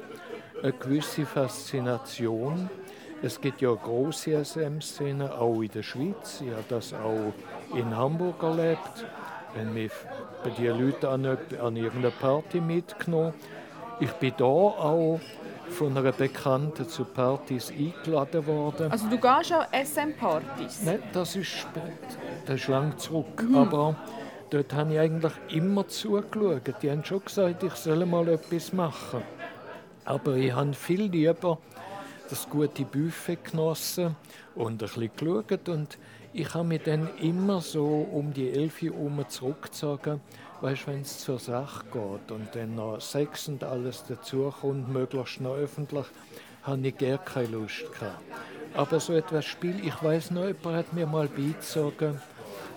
eine 0.62 0.74
gewisse 0.74 1.26
Faszination 1.26 2.70
es 3.24 3.40
gibt 3.40 3.62
ja 3.62 3.72
große 3.72 4.44
SM-Szenen, 4.44 5.30
auch 5.30 5.62
in 5.62 5.70
der 5.70 5.84
Schweiz. 5.84 6.42
Ich 6.44 6.52
habe 6.52 6.64
das 6.70 6.92
auch 6.92 7.34
in 7.78 7.96
Hamburg 7.96 8.42
erlebt. 8.42 9.06
Wenn 9.54 9.74
mich 9.74 9.92
bei 10.44 10.50
den 10.50 10.80
Leuten 10.80 11.06
an, 11.06 11.38
an 11.62 11.76
irgendeiner 11.76 12.12
Party 12.12 12.60
mitgenommen. 12.60 13.34
Ich 14.00 14.12
bin 14.14 14.34
da 14.38 14.46
auch 14.46 15.20
von 15.70 15.96
einer 15.96 16.12
Bekannten 16.12 16.88
zu 16.90 17.06
Partys 17.06 17.72
eingeladen 17.72 18.46
worden. 18.48 18.92
Also 18.92 19.08
du 19.08 19.18
gehst 19.18 19.54
auch 19.54 19.68
SM-Partys? 19.72 20.82
Nein, 20.84 21.04
das 21.14 21.36
ist 21.36 21.48
spät. 21.48 21.84
Das 22.48 22.56
ist 22.56 22.68
lang 22.70 22.98
zurück. 22.98 23.44
Mhm. 23.44 23.56
Aber 23.56 23.96
dort 24.52 24.74
habe 24.74 24.94
ich 24.94 25.00
eigentlich 25.00 25.34
immer 25.50 25.88
zugeschaut. 25.88 26.62
Die 26.82 26.92
haben 26.92 27.04
schon 27.04 27.24
gesagt, 27.26 27.64
ich 27.64 27.74
soll 27.74 28.06
mal 28.06 28.28
etwas 28.28 28.74
machen. 28.74 29.24
Aber 30.06 30.36
ich 30.36 30.54
habe 30.54 30.74
viel 30.74 31.04
lieber 31.04 31.58
das 32.30 32.48
gute 32.50 32.86
Buffet 32.86 33.38
genossen 33.44 34.16
und 34.56 34.74
ein 34.74 34.78
bisschen 34.78 35.12
geschaut. 35.16 35.70
Und 35.70 35.98
ich 36.34 36.54
habe 36.54 36.68
mich 36.68 36.84
dann 36.84 37.10
immer 37.18 37.62
so 37.62 37.86
um 38.12 38.34
die 38.34 38.50
elf 38.52 38.82
Uhr 38.84 39.28
zurückgezogen, 39.28 40.22
weißt, 40.62 40.88
wenn 40.88 41.02
es 41.02 41.20
zur 41.20 41.40
Sache 41.40 41.86
geht 41.92 42.32
und 42.32 42.54
dann 42.54 42.76
noch 42.76 43.02
Sex 43.02 43.48
und 43.48 43.64
alles 43.64 44.06
dazukommt, 44.06 44.92
möglichst 44.92 45.42
noch 45.42 45.56
öffentlich, 45.56 46.06
habe 46.64 46.88
ich 46.88 46.98
gar 46.98 47.18
keine 47.18 47.48
Lust 47.48 47.84
gehabt. 47.92 48.22
Aber 48.74 49.00
so 49.00 49.14
etwas 49.14 49.46
Spiel, 49.46 49.86
ich 49.86 50.02
weiß 50.02 50.32
noch, 50.32 50.46
jemand 50.46 50.78
hat 50.78 50.94
mir 50.94 51.06
mal 51.06 51.28
beizogen 51.28 52.22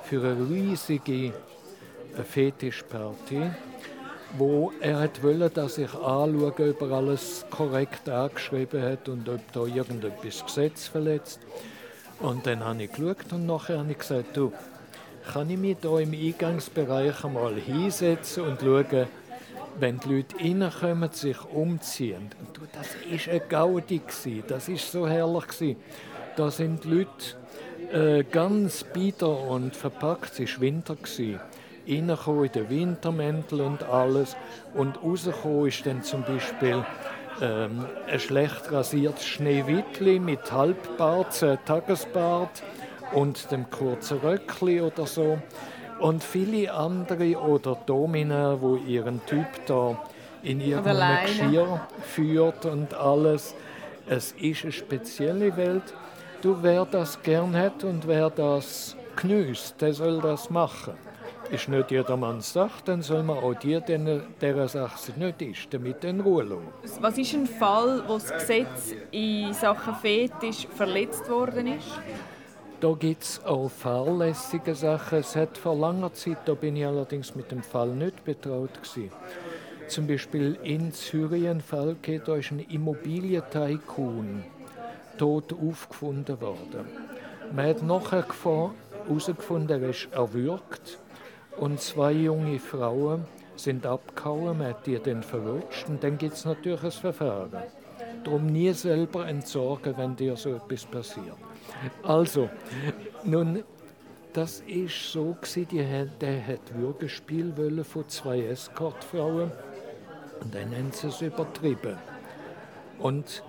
für 0.02 0.22
eine 0.22 0.48
riesige 0.48 1.32
Fetischparty 2.22 3.50
wo 4.38 4.72
er 4.80 5.08
wollte, 5.22 5.50
dass 5.50 5.78
ich 5.78 5.94
anschaue, 5.94 6.52
ob 6.70 6.82
er 6.82 6.90
alles 6.90 7.44
korrekt 7.50 8.08
angeschrieben 8.08 8.82
hat 8.82 9.08
und 9.08 9.28
ob 9.28 9.40
da 9.52 9.64
irgendetwas 9.64 10.44
Gesetz 10.44 10.88
verletzt. 10.88 11.40
Und 12.20 12.46
dann 12.46 12.64
habe 12.64 12.84
ich 12.84 12.92
geschaut 12.92 13.32
und 13.32 13.46
nachher 13.46 13.78
habe 13.78 13.92
ich 13.92 13.98
gesagt, 13.98 14.36
du, 14.36 14.52
kann 15.32 15.50
ich 15.50 15.58
mich 15.58 15.76
hier 15.80 15.98
im 15.98 16.12
Eingangsbereich 16.12 17.24
einmal 17.24 17.54
hinsetzen 17.54 18.44
und 18.44 18.60
schauen, 18.60 19.06
wenn 19.78 19.98
die 20.00 20.08
Leute 20.08 20.36
reinkommen, 20.38 21.10
sich 21.12 21.42
umziehen. 21.44 22.30
Und 22.40 22.56
du, 22.56 22.62
das 22.72 23.26
war 23.26 23.32
eine 23.32 23.40
Gaudi, 23.40 24.00
das 24.46 24.68
war 24.68 24.76
so 24.76 25.08
herrlich. 25.08 25.76
Da 26.36 26.50
sind 26.50 26.84
die 26.84 26.88
Leute 26.88 28.18
äh, 28.20 28.24
ganz 28.24 28.84
bieder 28.84 29.40
und 29.48 29.74
verpackt, 29.76 30.40
es 30.40 30.56
war 30.56 30.60
Winter. 30.60 30.96
Reingekommen 31.88 32.44
in 32.44 32.52
den 32.52 32.70
Wintermäntel 32.70 33.60
und 33.60 33.82
alles. 33.84 34.36
Und 34.74 35.02
rausgekommen 35.02 35.68
ist 35.68 35.86
dann 35.86 36.02
zum 36.02 36.22
Beispiel 36.22 36.84
ähm, 37.40 37.86
ein 38.06 38.20
schlecht 38.20 38.70
rasiertes 38.70 39.26
Schneewittli 39.26 40.18
mit 40.18 40.50
Halbbart, 40.52 41.42
äh, 41.42 41.56
Tagesbart 41.64 42.62
und 43.12 43.50
dem 43.50 43.68
kurzen 43.70 44.18
Röckli 44.18 44.80
oder 44.80 45.06
so. 45.06 45.38
Und 46.00 46.22
viele 46.22 46.72
andere 46.72 47.36
oder 47.38 47.76
Domina, 47.86 48.60
wo 48.60 48.76
ihren 48.76 49.24
Typ 49.26 49.46
da 49.66 49.96
in 50.42 50.60
irgendeinem 50.60 51.26
Geschirr 51.26 51.80
führt 52.02 52.66
und 52.66 52.94
alles. 52.94 53.54
Es 54.06 54.32
ist 54.32 54.64
eine 54.64 54.72
spezielle 54.72 55.56
Welt. 55.56 55.94
Du, 56.42 56.58
wer 56.60 56.84
das 56.84 57.22
gern 57.22 57.56
hat 57.56 57.84
und 57.84 58.06
wer 58.06 58.28
das 58.28 58.96
genießt, 59.16 59.80
der 59.80 59.94
soll 59.94 60.20
das 60.20 60.50
machen. 60.50 60.94
Ist 61.50 61.68
nicht 61.68 61.90
jedermanns 61.90 62.52
Sache, 62.52 62.82
dann 62.84 63.02
soll 63.02 63.22
man 63.22 63.38
auch 63.38 63.54
die, 63.54 63.78
deren 63.80 64.68
Sache 64.68 65.12
nicht 65.18 65.42
ist, 65.42 65.72
damit 65.72 66.02
in 66.04 66.20
Ruhe 66.20 66.42
lassen. 66.42 66.68
Was 67.00 67.18
ist 67.18 67.34
ein 67.34 67.46
Fall, 67.46 68.02
wo 68.06 68.14
das 68.14 68.32
Gesetz 68.32 68.94
in 69.10 69.52
Sachen 69.52 69.94
Fetisch 69.94 70.66
verletzt 70.74 71.28
worden 71.28 71.66
ist? 71.66 71.90
Da 72.80 72.92
gibt 72.92 73.22
es 73.22 73.44
auch 73.44 73.70
fahrlässige 73.70 74.74
Sachen. 74.74 75.18
Es 75.18 75.36
hat 75.36 75.56
vor 75.56 75.76
langer 75.76 76.12
Zeit, 76.12 76.38
da 76.46 76.54
bin 76.54 76.76
ich 76.76 76.86
allerdings 76.86 77.34
mit 77.34 77.50
dem 77.50 77.62
Fall 77.62 77.88
nicht 77.88 78.24
betraut 78.24 78.74
gewesen. 78.74 79.10
Zum 79.86 80.06
Beispiel 80.06 80.58
in 80.62 80.92
Syrien 80.92 81.60
Fall 81.60 81.96
da 82.24 82.36
ist 82.36 82.50
ein 82.50 82.60
Immobilientycoon 82.60 84.44
tot 85.18 85.52
aufgefunden 85.52 86.40
worden. 86.40 86.86
Man 87.52 87.68
hat 87.68 87.82
nachher 87.82 88.26
herausgefunden, 89.06 89.82
er 89.82 89.90
ist 89.90 90.08
erwürgt 90.12 90.98
und 91.58 91.80
zwei 91.80 92.12
junge 92.12 92.58
Frauen 92.58 93.24
sind 93.56 93.86
abgehauen, 93.86 94.58
man 94.58 94.68
hat 94.68 94.86
die 94.86 94.98
dann 94.98 95.22
verrutscht 95.22 95.88
und 95.88 96.02
dann 96.02 96.18
gibt 96.18 96.34
es 96.34 96.44
natürlich 96.44 96.82
ein 96.82 96.90
Verfahren. 96.90 97.62
Darum 98.24 98.46
nie 98.46 98.72
selber 98.72 99.26
entsorgen, 99.28 99.94
wenn 99.96 100.16
dir 100.16 100.36
so 100.36 100.54
etwas 100.54 100.84
passiert. 100.86 101.36
Also, 102.02 102.48
nun, 103.22 103.62
das 104.32 104.60
ist 104.66 105.12
so 105.12 105.36
gewesen, 105.40 105.68
die, 105.70 106.08
der 106.20 106.46
hat 106.46 106.74
Würgespiel 106.74 107.56
wollen 107.56 107.84
von 107.84 108.08
zwei 108.08 108.40
Escortfrauen 108.40 109.52
und 110.40 110.54
dann 110.54 110.74
haben 110.76 110.90
sie 110.90 111.08
es 111.08 111.20
übertrieben. 111.20 111.96
Und 112.98 113.42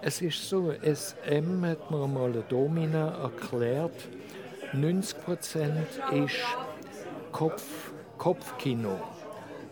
es 0.00 0.20
ist 0.20 0.48
so, 0.48 0.72
SM 0.72 1.64
hat 1.64 1.90
mir 1.90 2.08
mal 2.08 2.30
eine 2.30 2.42
Domina 2.48 3.22
erklärt, 3.22 4.08
90% 4.74 6.24
ist 6.24 6.44
Kopf, 7.32 7.92
Kopfkino. 8.18 9.00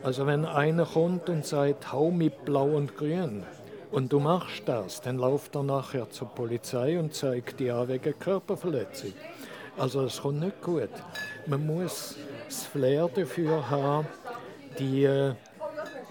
Also 0.02 0.26
wenn 0.26 0.46
einer 0.46 0.86
kommt 0.86 1.28
und 1.28 1.44
sagt, 1.44 1.92
hau 1.92 2.10
mit 2.10 2.44
blau 2.46 2.68
und 2.68 2.96
grün 2.96 3.44
und 3.92 4.12
du 4.12 4.18
machst 4.18 4.62
das, 4.66 5.02
dann 5.02 5.18
läuft 5.18 5.54
er 5.54 5.62
nachher 5.62 6.08
zur 6.08 6.28
Polizei 6.28 6.98
und 6.98 7.14
zeigt 7.14 7.60
dir 7.60 7.76
an 7.76 7.88
wegen 7.88 8.18
Körperverletzung. 8.18 9.12
Also 9.76 10.02
das 10.02 10.22
kommt 10.22 10.40
nicht 10.40 10.62
gut. 10.62 10.88
Man 11.46 11.66
muss 11.66 12.16
das 12.46 12.64
Flair 12.64 13.08
dafür 13.14 13.68
haben, 13.68 14.06
die, 14.78 15.32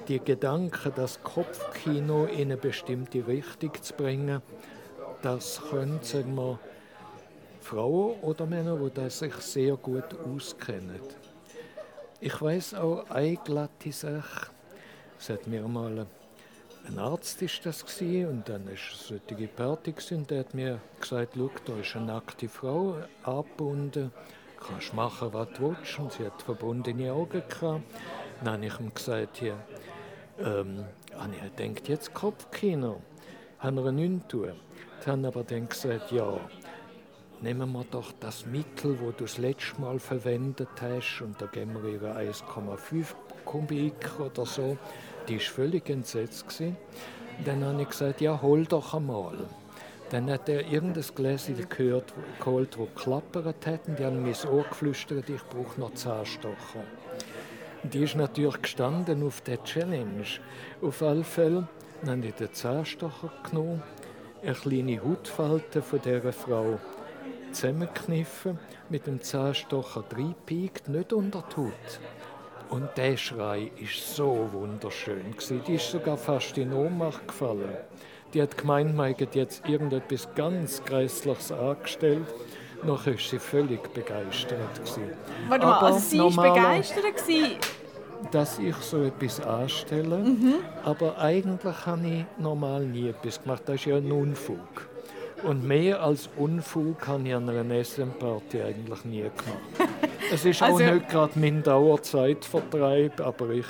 die 0.08 0.20
Gedanken, 0.20 0.94
das 0.96 1.22
Kopfkino 1.24 2.26
in 2.26 2.42
eine 2.42 2.58
bestimmte 2.58 3.26
Richtung 3.26 3.74
zu 3.82 3.94
bringen. 3.96 4.42
Das 5.24 5.62
können, 5.70 6.00
sagen 6.04 6.36
wir, 6.36 6.60
Frauen 7.60 8.20
oder 8.22 8.46
Männer, 8.46 8.78
die 8.78 9.10
sich 9.10 9.34
sehr 9.36 9.76
gut 9.76 10.16
auskennen. 10.26 11.00
Ich 12.22 12.42
weiß 12.42 12.74
auch 12.74 13.10
eine 13.10 13.38
glatte 13.38 13.94
Sache. 13.94 14.52
Es 15.18 15.30
hat 15.30 15.48
mir 15.48 15.66
mal 15.70 16.06
ein 16.86 17.00
Arzt 17.00 17.42
ist 17.42 17.66
das 17.66 17.86
gewesen, 17.86 18.30
und 18.30 18.50
dann 18.50 18.68
ist 18.68 18.82
es 18.94 19.38
eine 19.38 19.48
Party 19.48 19.94
und 20.12 20.30
der 20.30 20.40
hat 20.40 20.54
mir 20.54 20.82
gesagt, 21.00 21.36
schau, 21.38 21.50
da 21.64 21.78
ist 21.78 21.96
eine 21.96 22.08
nackte 22.08 22.50
Frau 22.50 22.98
abgebunden, 23.24 24.12
du 24.12 24.66
kannst 24.66 24.94
machen, 24.94 25.32
was 25.32 25.48
du 25.54 25.70
willst. 25.70 25.98
Und 25.98 26.12
sie 26.12 26.26
hat 26.26 26.42
verbundene 26.42 27.14
Augen 27.14 27.42
gehabt. 27.48 27.84
Dann 28.44 28.54
habe 28.54 28.66
ich 28.66 28.80
ihm 28.80 28.94
gesagt, 28.94 29.38
hier, 29.38 29.56
ähm, 30.40 30.84
ich 31.32 31.52
denkt 31.58 31.88
jetzt 31.88 32.14
Kopfkino, 32.14 33.02
haben 33.60 33.78
wir 33.78 33.94
nichts 33.94 34.28
tun. 34.28 34.60
Dann 35.06 35.24
aber 35.24 35.46
dann 35.46 35.70
gesagt, 35.70 36.12
ja, 36.12 36.38
nehmen 37.42 37.72
wir 37.72 37.86
doch 37.90 38.12
das 38.20 38.46
Mittel, 38.46 39.00
wo 39.00 39.12
du 39.12 39.24
das 39.24 39.38
letzte 39.38 39.80
Mal 39.82 40.00
verwendet 40.00 40.70
hast, 40.82 41.22
und 41.22 41.42
da 41.42 41.46
geben 41.46 41.82
wir 41.82 41.94
ihr 41.94 42.32
1,5 42.32 43.06
Kubik 43.46 44.20
oder 44.20 44.46
so. 44.46 44.78
Die 45.28 45.36
war 45.36 45.42
völlig 45.42 45.90
entsetzt. 45.90 46.48
Gewesen. 46.48 46.78
Dann 47.46 47.64
habe 47.64 47.82
ich 47.82 47.90
gesagt, 47.90 48.22
ja, 48.22 48.42
hol 48.42 48.66
doch 48.66 48.94
einmal. 48.94 49.38
Dann 50.10 50.30
hat 50.30 50.50
er 50.50 50.68
irgendein 50.68 51.06
Gläschen 51.16 51.70
gehört, 51.70 52.14
geholt, 52.40 52.76
das 52.78 52.88
geklappert 52.96 53.66
hat. 53.66 53.88
Und 53.88 54.00
die 54.00 54.06
haben 54.06 54.24
mir 54.24 54.36
Ohr 54.52 54.64
geflüstert, 54.64 55.30
ich 55.30 55.44
brauche 55.44 55.80
noch 55.80 55.94
Zahnstocher. 55.94 56.84
Die 57.84 58.04
ist 58.04 58.16
natürlich 58.16 58.62
gestanden 58.62 59.24
auf 59.24 59.42
der 59.42 59.64
Challenge. 59.64 60.26
Auf 60.82 61.02
alle 61.02 61.24
Fälle 61.24 61.68
habe 62.06 62.26
ich 62.26 62.34
den 62.34 62.54
Zahnstocher 62.54 63.32
genommen, 63.50 63.82
eine 64.42 64.54
kleine 64.54 65.02
Hautfalte 65.02 65.82
von 65.82 66.02
dieser 66.02 66.34
Frau 66.34 66.80
zusammengekniffen, 67.54 68.60
mit 68.90 69.08
dem 69.08 69.22
Zahnstocher 69.22 70.04
reingepiekt, 70.12 70.90
nicht 70.90 71.14
unter 71.14 71.44
die 71.52 71.58
Haut. 71.58 72.00
Und 72.70 72.90
der 72.98 73.18
Schrei 73.18 73.72
war 73.80 73.88
so 73.88 74.50
wunderschön. 74.52 75.34
Die 75.68 75.74
ist 75.74 75.90
sogar 75.90 76.18
fast 76.18 76.58
in 76.58 76.72
Ohnmacht 76.72 77.28
gefallen. 77.28 77.78
Die 78.34 78.42
hat 78.42 78.58
gemeint, 78.58 78.96
man 78.96 79.14
hätte 79.16 79.40
jetzt 79.40 79.68
irgendetwas 79.68 80.28
ganz 80.36 80.84
Grässliches 80.84 81.52
angestellt. 81.52 82.28
Nachher 82.84 83.14
war 83.14 83.20
sie 83.20 83.40
völlig 83.40 83.82
begeistert. 83.94 84.60
Warte 85.48 85.66
mal, 85.66 85.80
also 85.80 86.00
sie 86.00 86.20
war 86.20 86.54
begeistert? 86.54 87.04
dass 88.32 88.60
ich 88.60 88.76
so 88.76 89.04
etwas 89.04 89.40
anstelle. 89.42 90.18
Mhm. 90.18 90.56
Aber 90.84 91.18
eigentlich 91.18 91.86
habe 91.86 92.08
ich 92.08 92.26
normal 92.38 92.86
nie 92.86 93.10
etwas 93.10 93.42
gemacht. 93.42 93.64
Das 93.66 93.76
ist 93.76 93.86
ja 93.86 93.98
ein 93.98 94.12
Unfug. 94.12 94.89
Und 95.44 95.66
mehr 95.66 96.02
als 96.02 96.30
Unfug 96.38 97.08
habe 97.08 97.28
ich 97.28 97.34
an 97.34 97.50
einer 97.50 97.84
SM-Party 97.84 98.62
eigentlich 98.62 99.06
nie 99.06 99.22
gemacht. 99.22 99.92
es 100.34 100.46
ist 100.46 100.62
also, 100.62 100.84
auch 100.84 100.92
nicht 100.92 101.10
gerade 101.10 101.40
mein 101.40 101.64
Dauerzeitvertreib, 101.64 103.22
aber 103.22 103.50
ich, 103.52 103.66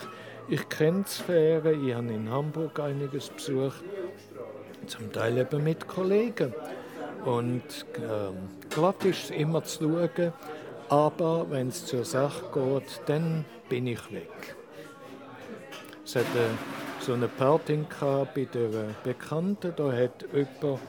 ich 0.48 0.68
kenne 0.70 1.04
die 1.08 1.10
Sphäre. 1.10 1.74
Ich 1.74 1.94
habe 1.94 2.08
in 2.08 2.30
Hamburg 2.30 2.80
einiges 2.80 3.30
besucht, 3.30 3.84
zum 4.88 5.12
Teil 5.12 5.38
eben 5.38 5.64
mit 5.64 5.88
Kollegen. 5.88 6.54
Und 7.26 7.86
ähm, 7.98 8.38
glatt 8.70 9.04
ist 9.06 9.26
es 9.26 9.30
immer 9.32 9.64
zu 9.64 9.90
schauen, 9.90 10.34
aber 10.88 11.46
wenn 11.50 11.68
es 11.68 11.86
zur 11.86 12.06
Sache 12.06 12.46
geht, 12.54 13.02
dann 13.06 13.46
bin 13.68 13.88
ich 13.88 14.12
weg. 14.12 14.56
Es 16.06 16.16
hat 16.16 16.24
äh, 16.24 17.02
so 17.02 17.14
eine 17.14 17.28
Party 17.28 17.86
bei 18.34 18.46
der 18.46 18.96
Bekannten, 19.04 19.74
da 19.76 19.92
hat 19.92 20.26
jemand 20.34 20.80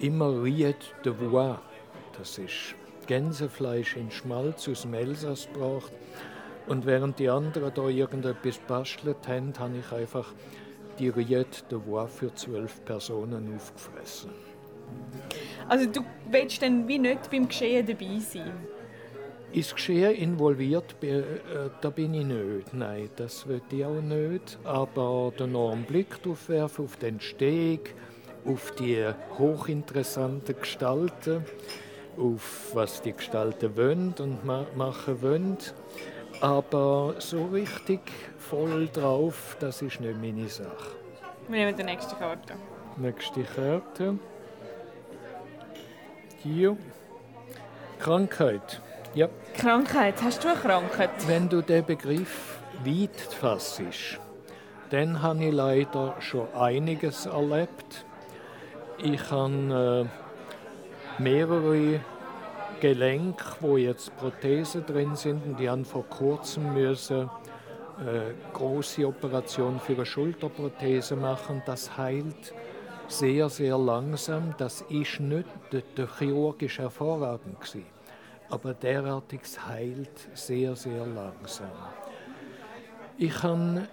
immer 0.00 0.42
Ried 0.42 0.76
de 1.04 1.12
Voix, 1.18 1.58
das 2.18 2.38
ist 2.38 2.74
Gänsefleisch 3.06 3.96
in 3.96 4.10
Schmalz 4.10 4.68
aus 4.68 4.82
dem 4.82 4.94
Elsass 4.94 5.48
gebracht. 5.52 5.92
Und 6.66 6.86
während 6.86 7.18
die 7.18 7.28
anderen 7.28 7.72
da 7.74 7.88
irgendetwas 7.88 8.58
bastelt 8.58 9.28
haben, 9.28 9.52
habe 9.58 9.78
ich 9.78 9.92
einfach 9.92 10.32
die 10.98 11.08
Ried 11.08 11.64
de 11.70 11.78
Voix 11.84 12.12
für 12.12 12.34
zwölf 12.34 12.84
Personen 12.84 13.54
aufgefressen. 13.54 14.30
Also 15.68 15.86
du 15.86 16.04
willst 16.30 16.62
dann 16.62 16.86
wie 16.88 16.98
nicht 16.98 17.30
beim 17.30 17.48
Geschehen 17.48 17.86
dabei 17.86 18.18
sein? 18.18 18.52
Ins 19.52 19.72
Geschehen 19.72 20.16
involviert, 20.16 20.96
äh, 21.02 21.22
da 21.80 21.90
bin 21.90 22.14
ich 22.14 22.24
nicht. 22.24 22.74
Nein, 22.74 23.08
das 23.16 23.46
will 23.46 23.62
ich 23.70 23.84
auch 23.84 24.00
nicht. 24.00 24.58
Aber 24.64 25.32
den 25.38 25.84
Blick 25.84 26.22
drauf 26.22 26.48
werfen, 26.48 26.86
auf 26.86 26.96
den 26.96 27.20
Steg, 27.20 27.94
auf 28.46 28.72
die 28.72 29.06
hochinteressanten 29.38 30.58
Gestalten, 30.60 31.44
auf 32.16 32.70
was 32.74 33.02
die 33.02 33.12
Gestalten 33.12 33.76
wollen 33.76 34.14
und 34.18 34.44
machen 34.44 35.22
wollen. 35.22 35.58
Aber 36.40 37.14
so 37.18 37.46
richtig 37.46 38.00
voll 38.38 38.88
drauf, 38.88 39.56
das 39.60 39.82
ist 39.82 40.00
nicht 40.00 40.20
meine 40.20 40.48
Sache. 40.48 40.92
Wir 41.48 41.64
nehmen 41.64 41.76
die 41.76 41.84
nächste 41.84 42.14
Karte. 42.16 42.54
Nächste 42.96 43.42
Karte. 43.42 44.18
Hier. 46.42 46.76
Krankheit. 47.98 48.80
Ja. 49.14 49.28
Krankheit. 49.56 50.14
Hast 50.22 50.44
du 50.44 50.48
eine 50.48 50.58
Krankheit? 50.58 51.10
Wenn 51.26 51.48
du 51.48 51.62
den 51.62 51.84
Begriff 51.84 52.58
weit 52.84 53.20
fassst, 53.40 53.80
dann 54.90 55.22
habe 55.22 55.44
ich 55.44 55.52
leider 55.52 56.14
schon 56.20 56.52
einiges 56.54 57.26
erlebt. 57.26 58.04
Ich 58.98 59.30
habe 59.30 60.08
äh, 61.18 61.22
mehrere 61.22 62.00
Gelenke, 62.80 63.44
wo 63.60 63.76
jetzt 63.76 64.16
Prothesen 64.16 64.86
drin 64.86 65.16
sind, 65.16 65.44
und 65.44 65.58
die 65.58 65.68
haben 65.68 65.84
vor 65.84 66.04
kurzem 66.08 66.74
müssen 66.74 67.28
äh, 67.98 68.34
große 68.52 69.06
Operation 69.06 69.78
für 69.80 69.94
eine 69.94 70.06
Schulterprothese 70.06 71.16
machen. 71.16 71.62
Das 71.66 71.96
heilt 71.96 72.54
sehr, 73.08 73.48
sehr 73.48 73.78
langsam. 73.78 74.54
Das 74.58 74.82
ist 74.82 75.20
nicht 75.20 75.46
der, 75.72 76.08
chirurgisch 76.18 76.78
hervorragend 76.78 77.60
gewesen, 77.60 77.86
aber 78.48 78.74
derartiges 78.74 79.64
heilt 79.66 80.28
sehr, 80.34 80.74
sehr 80.76 81.06
langsam. 81.06 81.70
Ich 83.16 83.34
kann 83.34 83.86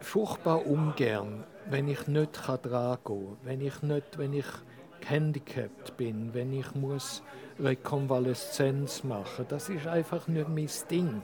furchtbar 0.00 0.64
ungern 0.66 1.44
wenn 1.70 1.88
ich 1.88 2.06
nicht 2.06 2.32
dran 2.32 2.58
gehen 2.62 2.98
kann, 3.04 3.36
wenn 3.44 3.60
ich, 3.60 3.82
nicht, 3.82 4.18
wenn 4.18 4.32
ich 4.32 4.46
gehandicapt 5.00 5.96
bin, 5.96 6.34
wenn 6.34 6.52
ich 6.52 6.74
muss 6.74 7.22
Rekonvaleszenz 7.60 9.04
machen. 9.04 9.46
Das 9.48 9.68
ist 9.68 9.86
einfach 9.86 10.28
nicht 10.28 10.48
mein 10.48 10.68
Ding. 10.90 11.22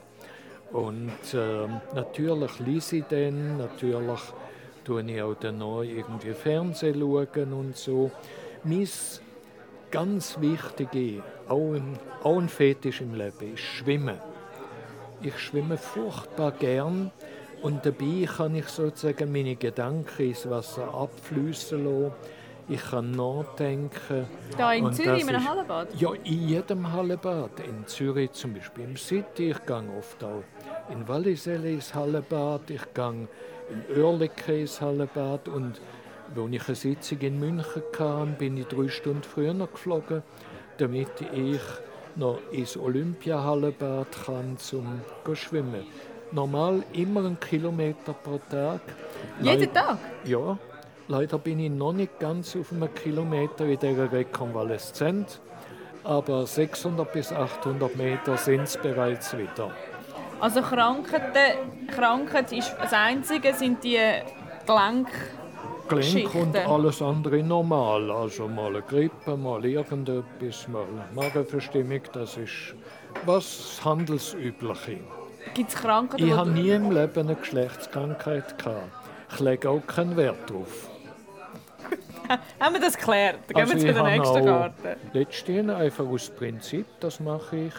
Und 0.71 1.33
äh, 1.33 1.67
natürlich 1.93 2.59
lese 2.59 2.97
ich 2.97 3.03
dann, 3.05 3.57
natürlich 3.57 4.19
tue 4.83 5.03
ich 5.03 5.21
auch 5.21 5.35
dann 5.35 5.59
noch 5.59 5.83
irgendwie 5.83 6.33
Fernsehen 6.33 6.99
schauen 6.99 7.53
und 7.53 7.77
so. 7.77 8.11
Mein 8.63 8.87
ganz 9.91 10.39
wichtige, 10.41 11.23
auch 11.47 11.73
ein, 11.73 11.97
auch 12.23 12.37
ein 12.37 12.49
Fetisch 12.49 13.01
im 13.01 13.13
Leben, 13.13 13.53
ist 13.53 13.61
Schwimmen. 13.61 14.19
Ich 15.21 15.39
schwimme 15.39 15.77
furchtbar 15.77 16.51
gern 16.51 17.11
und 17.65 17.83
dabei 17.83 18.27
kann 18.27 18.53
ich 18.53 18.67
sozusagen 18.67 19.31
meine 19.31 19.55
Gedanken 19.55 20.29
ins 20.29 20.47
Wasser 20.47 20.87
abfließen 20.93 21.83
lassen. 21.83 22.11
Ich 22.69 22.81
kann 22.81 23.09
nachdenken. 23.09 24.27
Da 24.55 24.73
in 24.73 24.93
Zürich, 24.93 25.23
in 25.23 25.29
einem 25.29 25.49
Hallenbad? 25.49 25.87
Ja, 25.99 26.13
in 26.13 26.47
jedem 26.47 26.91
Hallenbad. 26.91 27.59
In 27.61 27.87
Zürich 27.87 28.33
zum 28.33 28.53
Beispiel 28.53 28.83
im 28.83 28.97
City. 28.97 29.49
Ich 29.49 29.65
gehe 29.65 29.83
oft 29.97 30.23
auch 30.23 30.43
in 30.91 31.07
Walliselle 31.07 31.71
ins 31.71 31.95
Hallenbad. 31.95 32.69
Ich 32.69 32.93
gehe 32.93 33.27
in 33.71 33.97
Oerlikon 33.99 34.55
ins 34.55 34.79
Hallenbad. 34.79 35.47
Und 35.47 35.81
als 36.35 36.51
ich 36.51 36.67
eine 36.67 36.75
Sitzung 36.75 37.19
in 37.21 37.39
München 37.39 37.63
hatte, 37.99 38.35
bin 38.37 38.57
ich 38.57 38.67
drei 38.67 38.89
Stunden 38.89 39.23
früher 39.23 39.55
geflogen, 39.55 40.21
damit 40.77 41.19
ich 41.33 41.61
noch 42.15 42.39
ins 42.51 42.77
Olympiahallenbad 42.77 44.07
kann, 44.23 44.57
um 44.71 45.01
zu 45.23 45.35
schwimmen. 45.35 45.85
Normal 46.35 46.83
immer 46.91 47.21
einen 47.21 47.39
Kilometer 47.39 48.13
pro 48.13 48.39
Tag. 48.51 48.81
Jeden 49.41 49.73
Tag? 49.73 49.97
Ja. 50.25 50.57
Leider 51.07 51.37
bin 51.37 51.59
ich 51.59 51.71
noch 51.71 51.93
nicht 51.93 52.19
ganz 52.19 52.55
auf 52.57 52.73
einem 52.73 52.93
Kilometer 52.93 53.65
in 53.65 53.79
dieser 53.79 54.11
Rekonvaleszenz, 54.11 55.39
aber 56.03 56.45
600 56.45 57.13
bis 57.13 57.31
800 57.31 57.95
Meter 57.95 58.35
sind 58.37 58.63
es 58.63 58.75
bereits 58.75 59.37
wieder. 59.37 59.71
Also 60.41 60.61
Krankheit, 60.61 61.57
Krankheit 61.87 62.51
ist 62.51 62.75
das 62.81 62.91
Einzige, 62.91 63.53
sind 63.53 63.83
die 63.83 63.99
Gelenke 64.65 65.11
Gelenk 65.87 66.33
und 66.33 66.55
alles 66.57 67.01
andere 67.01 67.43
normal. 67.43 68.11
Also 68.11 68.47
mal 68.47 68.67
eine 68.67 68.81
Grippe, 68.81 69.37
mal 69.37 69.63
irgendetwas, 69.63 70.67
mal 70.67 70.85
Magenverstimmung, 71.13 72.01
das 72.11 72.37
ist 72.37 72.75
was 73.25 73.79
Handelsübliche. 73.85 74.99
Gibt 75.53 75.69
es 75.69 75.75
Krankheiten? 75.75 76.25
Ich 76.25 76.33
habe 76.33 76.49
nie 76.49 76.69
im 76.69 76.91
Leben 76.91 77.19
eine 77.19 77.35
Geschlechtskrankheit 77.35 78.57
gehabt. 78.57 78.91
Ich 79.31 79.39
lege 79.39 79.69
auch 79.69 79.85
keinen 79.85 80.17
Wert 80.17 80.49
drauf. 80.49 80.89
haben 82.59 82.73
wir 82.73 82.81
das 82.81 82.97
geklärt? 82.97 83.39
Dann 83.47 83.55
gehen 83.55 83.57
also 83.57 83.73
wir 83.73 83.79
zu 83.79 83.93
der 83.93 84.03
nächsten 84.03 84.45
Karte. 84.45 84.97
Letztens 85.13 85.71
einfach 85.71 86.05
aus 86.05 86.29
Prinzip, 86.29 86.85
das 86.99 87.19
mache 87.19 87.57
ich. 87.57 87.73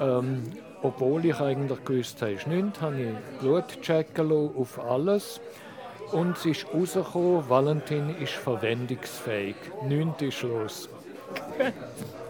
Ähm, 0.00 0.42
obwohl 0.82 1.24
ich 1.24 1.38
eigentlich 1.40 1.84
gewusst 1.84 2.20
habe, 2.22 2.32
ist 2.32 2.46
nichts, 2.46 2.80
habe 2.80 3.00
ich 3.00 3.40
Blut 3.40 3.80
checken 3.82 4.32
auf 4.32 4.80
alles. 4.80 5.40
Und 6.10 6.36
es 6.36 6.44
ist 6.44 6.66
rausgekommen, 6.74 7.48
Valentin 7.48 8.14
ist 8.20 8.32
verwendungsfähig. 8.32 9.54
Nichts 9.84 10.22
ist 10.22 10.42
los. 10.42 10.88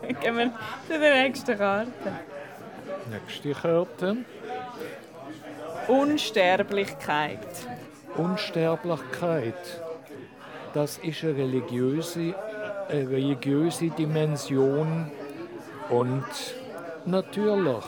Dann 0.03 0.20
gehen 0.20 0.37
wir 0.37 0.53
zu 0.87 1.01
der 1.01 1.22
nächsten 1.22 1.57
Karte. 1.57 1.90
Nächste 3.11 3.53
Karte. 3.53 4.18
Unsterblichkeit. 5.92 7.38
Unsterblichkeit 8.16 9.55
das 10.74 10.98
ist 10.98 11.22
eine 11.22 11.37
religiöse, 11.37 12.35
eine 12.88 13.11
religiöse 13.11 13.90
Dimension. 13.90 15.11
Und 15.90 16.24
natürlich 17.05 17.85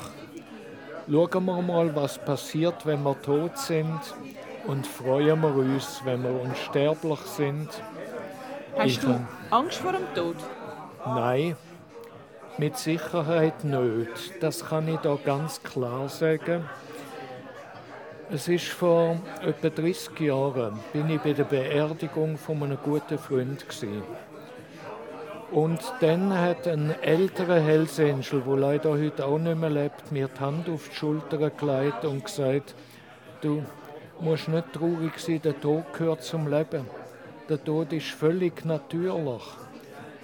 schauen 1.10 1.44
wir 1.44 1.62
mal, 1.62 1.96
was 1.96 2.18
passiert, 2.18 2.84
wenn 2.84 3.02
wir 3.02 3.20
tot 3.22 3.56
sind 3.56 4.00
und 4.66 4.86
freuen 4.86 5.40
wir 5.40 5.54
uns, 5.54 6.02
wenn 6.04 6.22
wir 6.22 6.40
unsterblich 6.42 7.20
sind. 7.20 7.68
Hast 8.76 8.86
ich 8.86 8.98
du 8.98 9.18
Angst 9.50 9.78
vor 9.78 9.92
dem 9.92 10.14
Tod? 10.14 10.36
Nein, 11.06 11.56
mit 12.58 12.76
Sicherheit 12.76 13.64
nicht. 13.64 14.42
Das 14.42 14.66
kann 14.66 14.88
ich 14.88 14.98
da 14.98 15.16
ganz 15.24 15.62
klar 15.62 16.08
sagen. 16.08 16.68
Es 18.34 18.48
ist 18.48 18.66
vor 18.66 19.16
etwa 19.46 19.70
30 19.70 20.18
Jahren, 20.18 20.76
bin 20.92 21.08
ich 21.08 21.20
bei 21.20 21.34
der 21.34 21.44
Beerdigung 21.44 22.36
von 22.36 22.64
einem 22.64 22.78
guten 22.82 23.16
Freund 23.16 23.60
gewesen. 23.68 24.02
Und 25.52 25.80
dann 26.00 26.36
hat 26.36 26.66
ein 26.66 26.92
älterer 27.00 27.60
Hells 27.60 28.00
Angel, 28.00 28.42
der 28.44 28.56
leider 28.56 28.90
heute 28.90 29.24
auch 29.24 29.38
nicht 29.38 29.56
mehr 29.56 29.70
lebt, 29.70 30.10
mir 30.10 30.26
die 30.26 30.40
Hand 30.40 30.68
auf 30.68 30.88
die 30.88 30.96
Schulter 30.96 31.48
gelegt 31.48 32.04
und 32.04 32.24
gesagt, 32.24 32.74
du 33.40 33.62
musst 34.18 34.48
nicht 34.48 34.72
traurig 34.72 35.16
sein, 35.16 35.40
der 35.40 35.60
Tod 35.60 35.84
gehört 35.96 36.24
zum 36.24 36.48
Leben. 36.48 36.86
Der 37.48 37.62
Tod 37.62 37.92
ist 37.92 38.08
völlig 38.08 38.64
natürlich. 38.64 39.42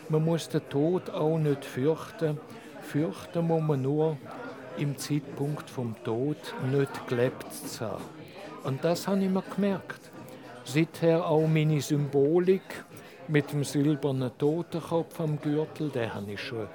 Man 0.08 0.24
muss 0.24 0.48
den 0.48 0.68
Tod 0.68 1.10
auch 1.10 1.38
nicht 1.38 1.64
fürchten. 1.64 2.40
Fürchten 2.80 3.46
muss 3.46 3.62
man 3.62 3.82
nur, 3.82 4.16
im 4.78 4.96
Zeitpunkt 4.96 5.68
vom 5.68 5.94
Tod 6.04 6.36
nicht 6.70 7.08
gelebt 7.08 7.52
zu 7.52 7.84
haben. 7.84 8.04
Und 8.64 8.84
das 8.84 9.08
habe 9.08 9.22
ich 9.22 9.30
mir 9.30 9.42
gemerkt. 9.54 10.00
Seither 10.64 11.26
auch 11.26 11.46
meine 11.46 11.80
Symbolik 11.80 12.84
mit 13.28 13.52
dem 13.52 13.64
silbernen 13.64 14.30
Totenkopf 14.38 15.20
am 15.20 15.40
Gürtel, 15.40 15.88
den 15.90 16.14
habe 16.14 16.32
ich 16.32 16.40
schon 16.40 16.66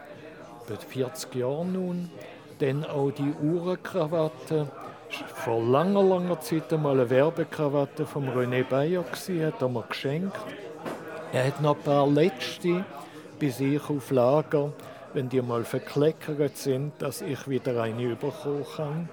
seit 0.68 0.84
40 0.84 1.36
Jahren 1.36 1.74
nun. 1.74 2.10
Dann 2.60 2.86
auch 2.86 3.12
die 3.12 3.34
Uhrenkrawatte. 3.44 4.68
Vor 5.36 5.64
langer, 5.64 6.04
langer 6.04 6.40
Zeit 6.40 6.74
einmal 6.74 7.00
eine 7.00 7.10
Werbekrawatte 7.10 8.06
von 8.06 8.28
René 8.30 8.64
Bayer 8.64 9.04
gewesen, 9.04 9.46
hat 9.46 9.62
er 9.62 9.70
mir 9.70 9.84
geschenkt. 9.88 10.36
Er 11.32 11.48
hat 11.48 11.62
noch 11.62 11.76
ein 11.76 11.84
paar 11.84 12.08
letzte 12.08 12.86
bei 13.40 13.50
sich 13.50 13.90
auf 13.90 14.10
Lager 14.12 14.72
wenn 15.16 15.30
die 15.30 15.42
mal 15.42 15.64
verkleckert 15.64 16.58
sind, 16.58 16.94
dass 17.00 17.22
ich 17.22 17.48
wieder 17.48 17.82
eine 17.82 18.16
bekommen 18.16 18.66
kann. 18.76 19.10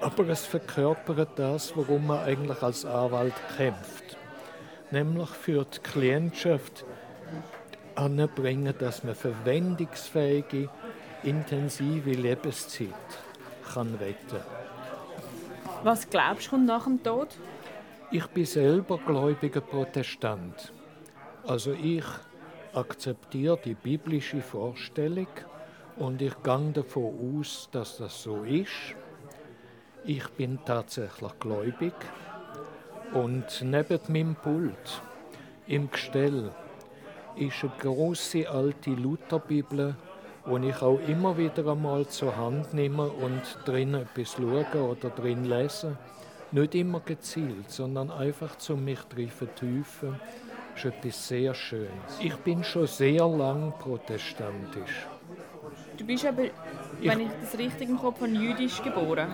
Aber 0.00 0.28
es 0.28 0.44
verkörpert 0.44 1.30
das, 1.36 1.74
worum 1.74 2.06
man 2.08 2.20
eigentlich 2.20 2.62
als 2.62 2.84
Anwalt 2.84 3.34
kämpft. 3.56 4.18
Nämlich 4.90 5.30
für 5.30 5.64
die 5.64 5.78
Klientschaft 5.78 6.84
anbringen, 7.94 8.74
dass 8.78 9.02
man 9.02 9.14
verwendungsfähige, 9.14 10.68
intensive 11.22 12.10
Lebenszeit 12.12 12.88
kann 13.72 13.94
retten 13.94 14.40
Was 15.82 16.08
glaubst 16.08 16.46
du 16.46 16.50
kommt 16.50 16.66
nach 16.66 16.84
dem 16.84 17.02
Tod? 17.02 17.28
Ich 18.10 18.26
bin 18.26 18.44
selber 18.44 18.98
gläubiger 18.98 19.60
Protestant. 19.60 20.72
Also 21.46 21.72
ich 21.72 22.04
akzeptiere 22.72 23.58
die 23.64 23.74
biblische 23.74 24.40
Vorstellung 24.40 25.26
und 25.96 26.22
ich 26.22 26.34
gehe 26.42 26.70
davon 26.72 27.38
aus, 27.38 27.68
dass 27.72 27.98
das 27.98 28.22
so 28.22 28.44
ist. 28.44 28.94
Ich 30.04 30.28
bin 30.30 30.58
tatsächlich 30.64 31.38
gläubig 31.40 31.94
und 33.12 33.62
neben 33.62 34.00
meinem 34.08 34.34
Pult 34.36 35.02
im 35.66 35.90
Gestell 35.90 36.50
ist 37.36 37.62
eine 37.62 37.72
große 37.80 38.48
alte 38.48 38.90
Lutherbibel, 38.90 39.96
die 40.46 40.68
ich 40.68 40.82
auch 40.82 41.00
immer 41.06 41.36
wieder 41.36 41.66
einmal 41.66 42.06
zur 42.06 42.36
Hand 42.36 42.72
nehme 42.72 43.08
und 43.08 43.42
drin 43.64 43.94
etwas 43.94 44.32
schaue 44.32 44.66
oder 44.74 45.10
drin 45.10 45.44
lese. 45.44 45.96
Nicht 46.52 46.74
immer 46.74 47.00
gezielt, 47.00 47.70
sondern 47.70 48.10
einfach 48.10 48.56
zum 48.58 48.84
mich 48.84 49.00
drin 49.02 49.30
vertiefen 49.30 50.18
ist 50.84 50.94
etwas 50.94 51.28
sehr 51.28 51.54
Schönes. 51.54 51.90
Ich 52.20 52.34
bin 52.36 52.64
schon 52.64 52.86
sehr 52.86 53.26
lang 53.26 53.72
protestantisch. 53.78 55.06
Du 55.96 56.04
bist 56.04 56.24
aber, 56.24 56.44
wenn 57.02 57.20
ich, 57.20 57.26
ich 57.26 57.32
das 57.42 57.58
richtig 57.58 57.88
im 57.88 57.98
Kopf 57.98 58.20
habe, 58.20 58.30
jüdisch 58.30 58.82
geboren. 58.82 59.28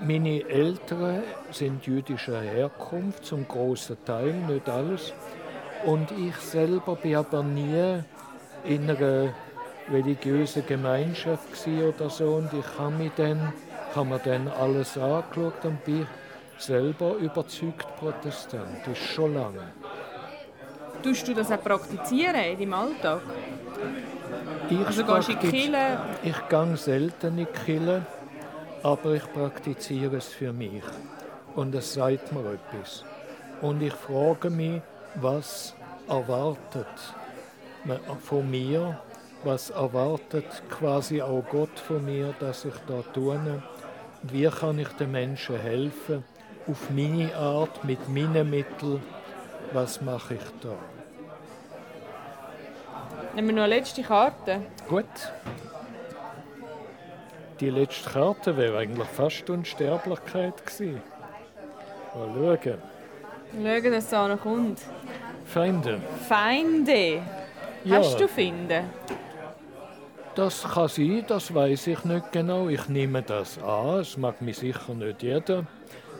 Meine 0.00 0.48
Eltern 0.48 1.22
sind 1.50 1.86
jüdischer 1.86 2.40
Herkunft, 2.40 3.24
zum 3.24 3.46
großen 3.46 3.96
Teil, 4.04 4.32
nicht 4.32 4.68
alles. 4.68 5.12
Und 5.84 6.10
ich 6.12 6.36
selber 6.36 6.96
bin 6.96 7.16
aber 7.16 7.42
nie 7.42 8.02
in 8.64 8.90
einer 8.90 9.34
religiösen 9.90 10.66
Gemeinschaft 10.66 11.66
oder 11.66 12.08
so. 12.08 12.36
Und 12.36 12.52
ich 12.52 12.78
habe 12.78 12.94
mir 12.94 13.10
dann, 13.16 13.52
habe 13.94 14.08
mir 14.08 14.18
dann 14.18 14.48
alles 14.48 14.96
angeschaut 14.96 15.64
und 15.64 15.84
bin 15.84 16.06
selber 16.56 17.14
überzeugt 17.16 17.86
Protestant. 17.98 18.86
Das 18.86 18.98
ist 18.98 19.08
schon 19.08 19.34
lange. 19.34 19.72
Tust 21.02 21.26
du 21.26 21.34
das 21.34 21.50
auch 21.50 21.62
praktizieren 21.62 22.36
in 22.36 22.58
deinem 22.58 22.74
Alltag? 22.74 23.22
Ich 24.70 24.86
also 24.86 25.04
gehst 25.04 25.28
in 25.28 25.38
die 25.40 25.48
Kirche? 25.48 25.98
Ich 26.22 26.48
gehe 26.48 26.76
selten 26.76 27.26
in 27.26 27.36
die 27.38 27.46
Kirche, 27.46 28.06
aber 28.82 29.14
ich 29.14 29.32
praktiziere 29.32 30.16
es 30.16 30.28
für 30.28 30.52
mich. 30.52 30.84
Und 31.56 31.74
es 31.74 31.94
sagt 31.94 32.32
mir 32.32 32.52
etwas. 32.52 33.04
Und 33.60 33.82
ich 33.82 33.92
frage 33.92 34.48
mich, 34.48 34.80
was 35.16 35.74
erwartet 36.08 36.86
von 38.20 38.50
mir, 38.50 39.00
was 39.44 39.70
erwartet 39.70 40.46
quasi 40.70 41.20
auch 41.20 41.44
Gott 41.50 41.78
von 41.78 42.04
mir, 42.04 42.34
dass 42.38 42.64
ich 42.64 42.74
da 42.86 43.02
tue. 43.12 43.34
Und 43.34 44.32
wie 44.32 44.46
kann 44.46 44.78
ich 44.78 44.88
den 44.90 45.10
Menschen 45.10 45.58
helfen, 45.58 46.24
auf 46.68 46.90
meine 46.90 47.34
Art, 47.34 47.84
mit 47.84 48.08
meinen 48.08 48.48
Mitteln, 48.48 49.02
was 49.72 50.00
mache 50.00 50.34
ich 50.34 50.40
da? 50.60 50.74
Nehmen 53.34 53.48
wir 53.48 53.54
noch 53.54 53.62
eine 53.62 53.76
letzte 53.76 54.02
Karte. 54.02 54.60
Gut. 54.88 55.06
Die 57.60 57.70
letzte 57.70 58.10
Karte 58.10 58.56
wäre 58.56 58.78
eigentlich 58.78 59.08
fast 59.08 59.48
Unsterblichkeit 59.48 60.66
gewesen. 60.66 61.00
Mal 62.14 62.58
schauen. 62.62 62.78
Schauen, 63.52 63.92
dass 63.92 64.04
es 64.04 64.14
auch 64.14 64.28
noch 64.28 64.40
kommt. 64.40 64.80
Feinde. 65.46 66.00
Feinde? 66.28 67.22
Ja. 67.84 67.98
Hast 67.98 68.20
du 68.20 68.28
Finde? 68.28 68.84
Das 70.34 70.62
kann 70.62 70.88
sein, 70.88 71.24
das 71.26 71.54
weiß 71.54 71.88
ich 71.88 72.04
nicht 72.04 72.32
genau. 72.32 72.68
Ich 72.68 72.88
nehme 72.88 73.22
das 73.22 73.62
an. 73.62 74.00
Es 74.00 74.16
mag 74.16 74.40
mich 74.40 74.58
sicher 74.58 74.94
nicht 74.94 75.22
jeder. 75.22 75.64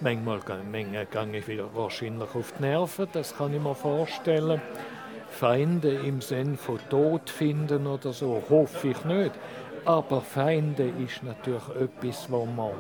Manchmal, 0.03 0.41
gehe 0.41 1.39
ich 1.39 1.47
wieder 1.47 1.73
wahrscheinlich 1.75 2.35
auf 2.35 2.53
die 2.59 2.63
Nerven, 2.63 3.07
das 3.13 3.37
kann 3.37 3.55
ich 3.55 3.61
mir 3.61 3.75
vorstellen. 3.75 4.61
Feinde 5.31 5.93
im 5.93 6.21
Sinn 6.21 6.57
von 6.57 6.81
Tod 6.91 7.31
finden 7.31 7.87
oder 7.87 8.13
so, 8.13 8.43
hoffe 8.51 8.89
ich 8.89 9.05
nicht. 9.05 9.31
Aber 9.85 10.21
Feinde 10.21 10.93
ist 10.99 11.23
natürlich 11.23 11.69
etwas, 11.81 12.27
was 12.33 12.49
man 12.57 12.73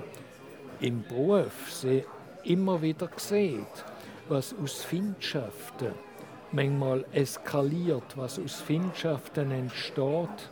im 0.80 1.04
Beruf 1.04 1.86
immer 2.42 2.82
wieder 2.82 3.08
sieht, 3.14 3.84
was 4.28 4.52
aus 4.60 4.82
Feindschaften 4.82 5.92
manchmal 6.50 7.04
eskaliert, 7.12 8.16
was 8.16 8.40
aus 8.40 8.60
Feindschaften 8.60 9.52
entsteht, 9.52 10.50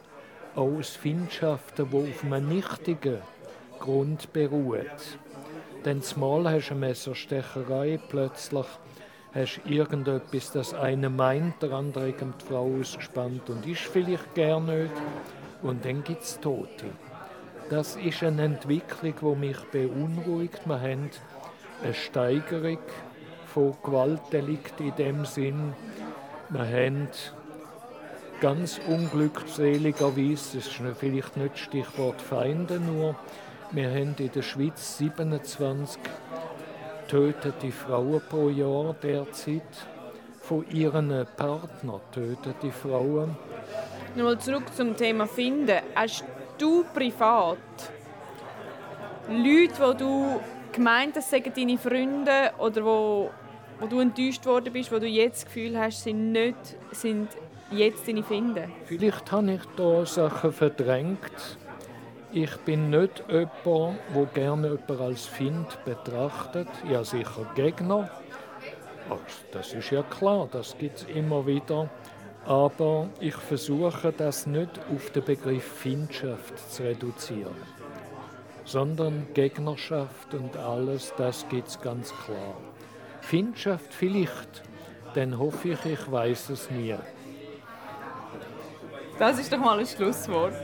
auch 0.54 0.78
aus 0.78 0.90
Feindschaften, 0.90 1.90
die 1.90 1.96
auf 1.96 2.24
einem 2.24 2.48
nichtigen 2.48 3.18
Grund 3.80 4.32
beruhen. 4.32 4.86
Denn 5.84 6.02
zumal 6.02 6.50
hast 6.50 6.68
du 6.68 6.72
eine 6.72 6.86
Messerstecherei, 6.86 7.98
plötzlich 8.08 8.66
hast 9.32 9.60
du 9.64 9.70
irgendetwas, 9.70 10.52
das 10.52 10.74
eine 10.74 11.08
meint, 11.08 11.62
der 11.62 11.72
andere 11.72 12.12
gegen 12.12 12.34
die 12.40 12.44
Frau 12.44 12.70
ausgespannt 12.80 13.48
und 13.48 13.66
ist 13.66 13.82
vielleicht 13.82 14.34
gar 14.34 14.60
nicht. 14.60 14.92
Und 15.62 15.84
dann 15.84 16.04
gibt 16.04 16.22
es 16.22 16.38
Tote. 16.40 16.86
Das 17.70 17.96
ist 17.96 18.22
eine 18.22 18.42
Entwicklung, 18.42 19.14
die 19.20 19.46
mich 19.46 19.58
beunruhigt. 19.70 20.66
Wir 20.66 20.80
haben 20.80 21.10
eine 21.82 21.94
Steigerung 21.94 22.78
von 23.46 23.76
Gewaltdelikten 23.82 24.88
in 24.88 24.96
dem 24.96 25.24
Sinn. 25.24 25.72
Wir 26.50 26.66
haben 26.66 27.08
ganz 28.40 28.80
unglückseligerweise, 28.86 30.58
das 30.58 30.66
ist 30.66 30.82
vielleicht 30.98 31.36
nicht 31.36 31.58
Stichwort 31.58 32.20
Feinde 32.20 32.80
nur, 32.80 33.14
wir 33.72 33.88
haben 33.88 34.16
in 34.18 34.32
der 34.32 34.42
Schweiz 34.42 34.98
27 34.98 36.00
tötete 37.08 37.70
Frauen 37.70 38.20
pro 38.28 38.48
Jahr 38.48 38.94
derzeit. 39.02 39.62
Von 40.40 40.68
ihren 40.70 41.26
Partnern 41.36 42.00
tötete 42.10 42.72
Frauen. 42.72 43.36
Nochmal 44.16 44.38
zurück 44.38 44.64
zum 44.74 44.96
Thema 44.96 45.26
Finden. 45.26 45.78
Hast 45.94 46.24
du 46.58 46.84
privat 46.92 47.58
Leute, 49.28 49.92
die 49.92 49.98
du 49.98 50.40
gemeint 50.72 51.14
hast, 51.14 51.30
sagen 51.30 51.52
deine 51.54 51.78
Freunde 51.78 52.50
oder 52.58 52.84
wo, 52.84 53.30
wo 53.78 53.86
du 53.86 54.00
enttäuscht 54.00 54.44
worden 54.46 54.72
bist, 54.72 54.90
wo 54.90 54.98
du 54.98 55.06
jetzt 55.06 55.42
das 55.42 55.44
Gefühl 55.44 55.78
hast, 55.78 56.02
sind 56.02 56.32
nicht 56.32 56.56
sind 56.90 57.28
jetzt 57.70 58.08
deine 58.08 58.24
Finden? 58.24 58.72
Vielleicht 58.86 59.30
habe 59.30 59.52
ich 59.52 59.62
da 59.76 60.04
Sachen 60.04 60.52
verdrängt. 60.52 61.58
Ich 62.32 62.56
bin 62.58 62.90
nicht 62.90 63.24
jemand, 63.28 63.98
der 64.14 64.26
gerne 64.34 64.68
jemanden 64.68 65.00
als 65.02 65.26
Find 65.26 65.84
betrachtet. 65.84 66.68
Ja, 66.88 67.02
sicher 67.02 67.44
Gegner. 67.56 68.08
Das 69.50 69.72
ist 69.72 69.90
ja 69.90 70.04
klar, 70.04 70.48
das 70.52 70.76
gibt 70.78 70.98
es 70.98 71.04
immer 71.04 71.44
wieder. 71.44 71.90
Aber 72.46 73.08
ich 73.18 73.34
versuche 73.34 74.12
das 74.16 74.46
nicht 74.46 74.70
auf 74.94 75.10
den 75.10 75.24
Begriff 75.24 75.64
Findschaft 75.64 76.72
zu 76.72 76.84
reduzieren, 76.84 77.56
sondern 78.64 79.26
Gegnerschaft 79.34 80.32
und 80.32 80.56
alles, 80.56 81.12
das 81.16 81.46
gibt 81.48 81.68
es 81.68 81.80
ganz 81.80 82.14
klar. 82.24 82.54
Findschaft 83.20 83.92
vielleicht, 83.92 84.62
dann 85.14 85.36
hoffe 85.36 85.70
ich, 85.70 85.84
ich 85.84 86.10
weiß 86.10 86.50
es 86.50 86.70
nie. 86.70 86.94
Das 89.18 89.38
ist 89.38 89.52
doch 89.52 89.58
mal 89.58 89.80
ein 89.80 89.86
Schlusswort. 89.86 90.54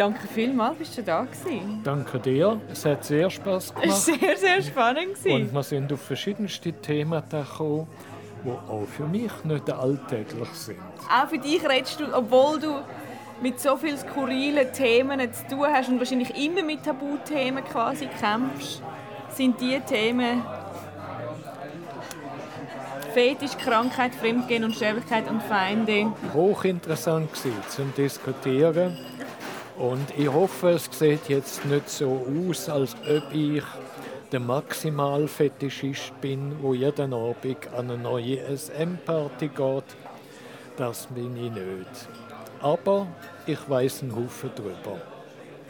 Danke 0.00 0.26
vielmals, 0.28 0.78
bist 0.78 0.96
du 0.96 1.02
da 1.02 1.24
gewesen. 1.26 1.82
Danke 1.84 2.18
dir. 2.18 2.58
Es 2.72 2.86
hat 2.86 3.04
sehr 3.04 3.28
Spaß 3.28 3.74
gemacht. 3.74 3.86
Es 3.86 4.08
war 4.08 4.16
sehr, 4.16 4.36
sehr 4.38 4.62
spannend. 4.62 5.16
Und 5.26 5.52
wir 5.52 5.62
sind 5.62 5.92
auf 5.92 6.00
verschiedenste 6.00 6.72
Themen 6.72 7.22
gekommen, 7.30 7.86
die 8.42 8.48
auch 8.48 8.86
für 8.86 9.04
mich 9.04 9.30
nicht 9.44 9.70
alltäglich 9.70 10.48
sind. 10.54 10.78
Auch 11.06 11.28
für 11.28 11.36
dich 11.36 11.62
redest 11.68 12.00
du, 12.00 12.04
obwohl 12.16 12.58
du 12.58 12.76
mit 13.42 13.60
so 13.60 13.76
vielen 13.76 13.98
skurrilen 13.98 14.72
Themen 14.72 15.20
zu 15.34 15.46
tun 15.48 15.66
hast 15.70 15.90
und 15.90 15.98
wahrscheinlich 15.98 16.34
immer 16.34 16.62
mit 16.62 16.82
Tabuthemen 16.82 17.62
quasi 17.62 18.06
kämpfst, 18.06 18.82
sind 19.28 19.60
diese 19.60 19.82
Themen 19.82 20.42
Fetisch, 23.12 23.54
Krankheit, 23.58 24.14
Fremdgehen 24.14 24.64
und 24.64 24.74
Sterblichkeit 24.74 25.28
und 25.28 25.42
Feinde. 25.42 26.10
Hochinteressant 26.32 27.30
gewesen, 27.34 27.62
zum 27.68 27.94
Diskutieren. 27.94 28.96
Und 29.80 30.12
ich 30.18 30.28
hoffe, 30.30 30.72
es 30.72 30.90
sieht 30.92 31.30
jetzt 31.30 31.64
nicht 31.64 31.88
so 31.88 32.26
aus, 32.28 32.68
als 32.68 32.94
ob 33.08 33.32
ich 33.32 33.62
der 34.30 34.40
Maximalfetischist 34.40 36.20
bin, 36.20 36.54
wo 36.60 36.74
jeden 36.74 37.14
Abend 37.14 37.72
an 37.72 37.90
eine 37.90 37.96
neue 37.96 38.40
SM-Party 38.54 39.48
geht. 39.48 39.84
Das 40.76 41.06
bin 41.06 41.34
ich 41.34 41.50
nicht. 41.50 42.08
Aber 42.60 43.06
ich 43.46 43.58
weiß 43.70 44.02
einen 44.02 44.16
Haufen 44.16 44.50
darüber. 44.54 45.00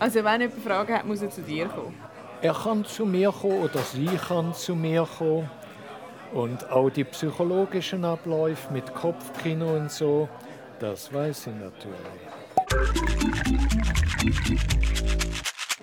Also 0.01 0.25
wenn 0.25 0.41
jemand 0.41 0.65
Fragen 0.65 0.93
hat, 0.93 1.07
muss 1.07 1.23
er 1.23 1.31
zu 1.31 1.43
dir 1.43 1.67
kommen? 1.67 1.95
Er 2.43 2.55
kann 2.55 2.85
zu 2.85 3.07
mir 3.07 3.31
kommen 3.31 3.63
oder 3.63 3.79
sie 3.79 4.07
kann 4.07 4.53
zu 4.55 4.75
mir 4.75 5.07
kommen. 5.19 5.49
Und 6.33 6.69
auch 6.69 6.91
die 6.91 7.05
psychologischen 7.05 8.05
Abläufe 8.05 8.73
mit 8.73 8.93
Kopfkino 8.93 9.77
und 9.77 9.93
so, 9.93 10.29
das 10.81 11.15
weiß 11.15 11.47
ich 11.47 11.55
natürlich. 11.55 12.40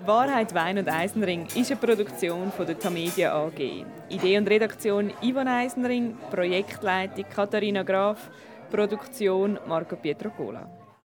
Wahrheit, 0.07 0.53
Wein 0.53 0.77
und 0.77 0.87
Eisenring 0.87 1.47
ist 1.53 1.69
eine 1.69 1.79
Produktion 1.81 2.49
von 2.53 2.65
der 2.65 2.79
Tamedia 2.79 3.35
AG. 3.35 3.85
Idee 4.07 4.37
und 4.37 4.49
Redaktion 4.49 5.11
Ivan 5.21 5.49
Eisenring, 5.49 6.15
Projektleitung 6.31 7.25
Katharina 7.29 7.83
Graf, 7.83 8.29
Produktion 8.71 9.59
Marco 9.67 9.97
Pietro 9.97 10.29
Cola. 10.29 10.65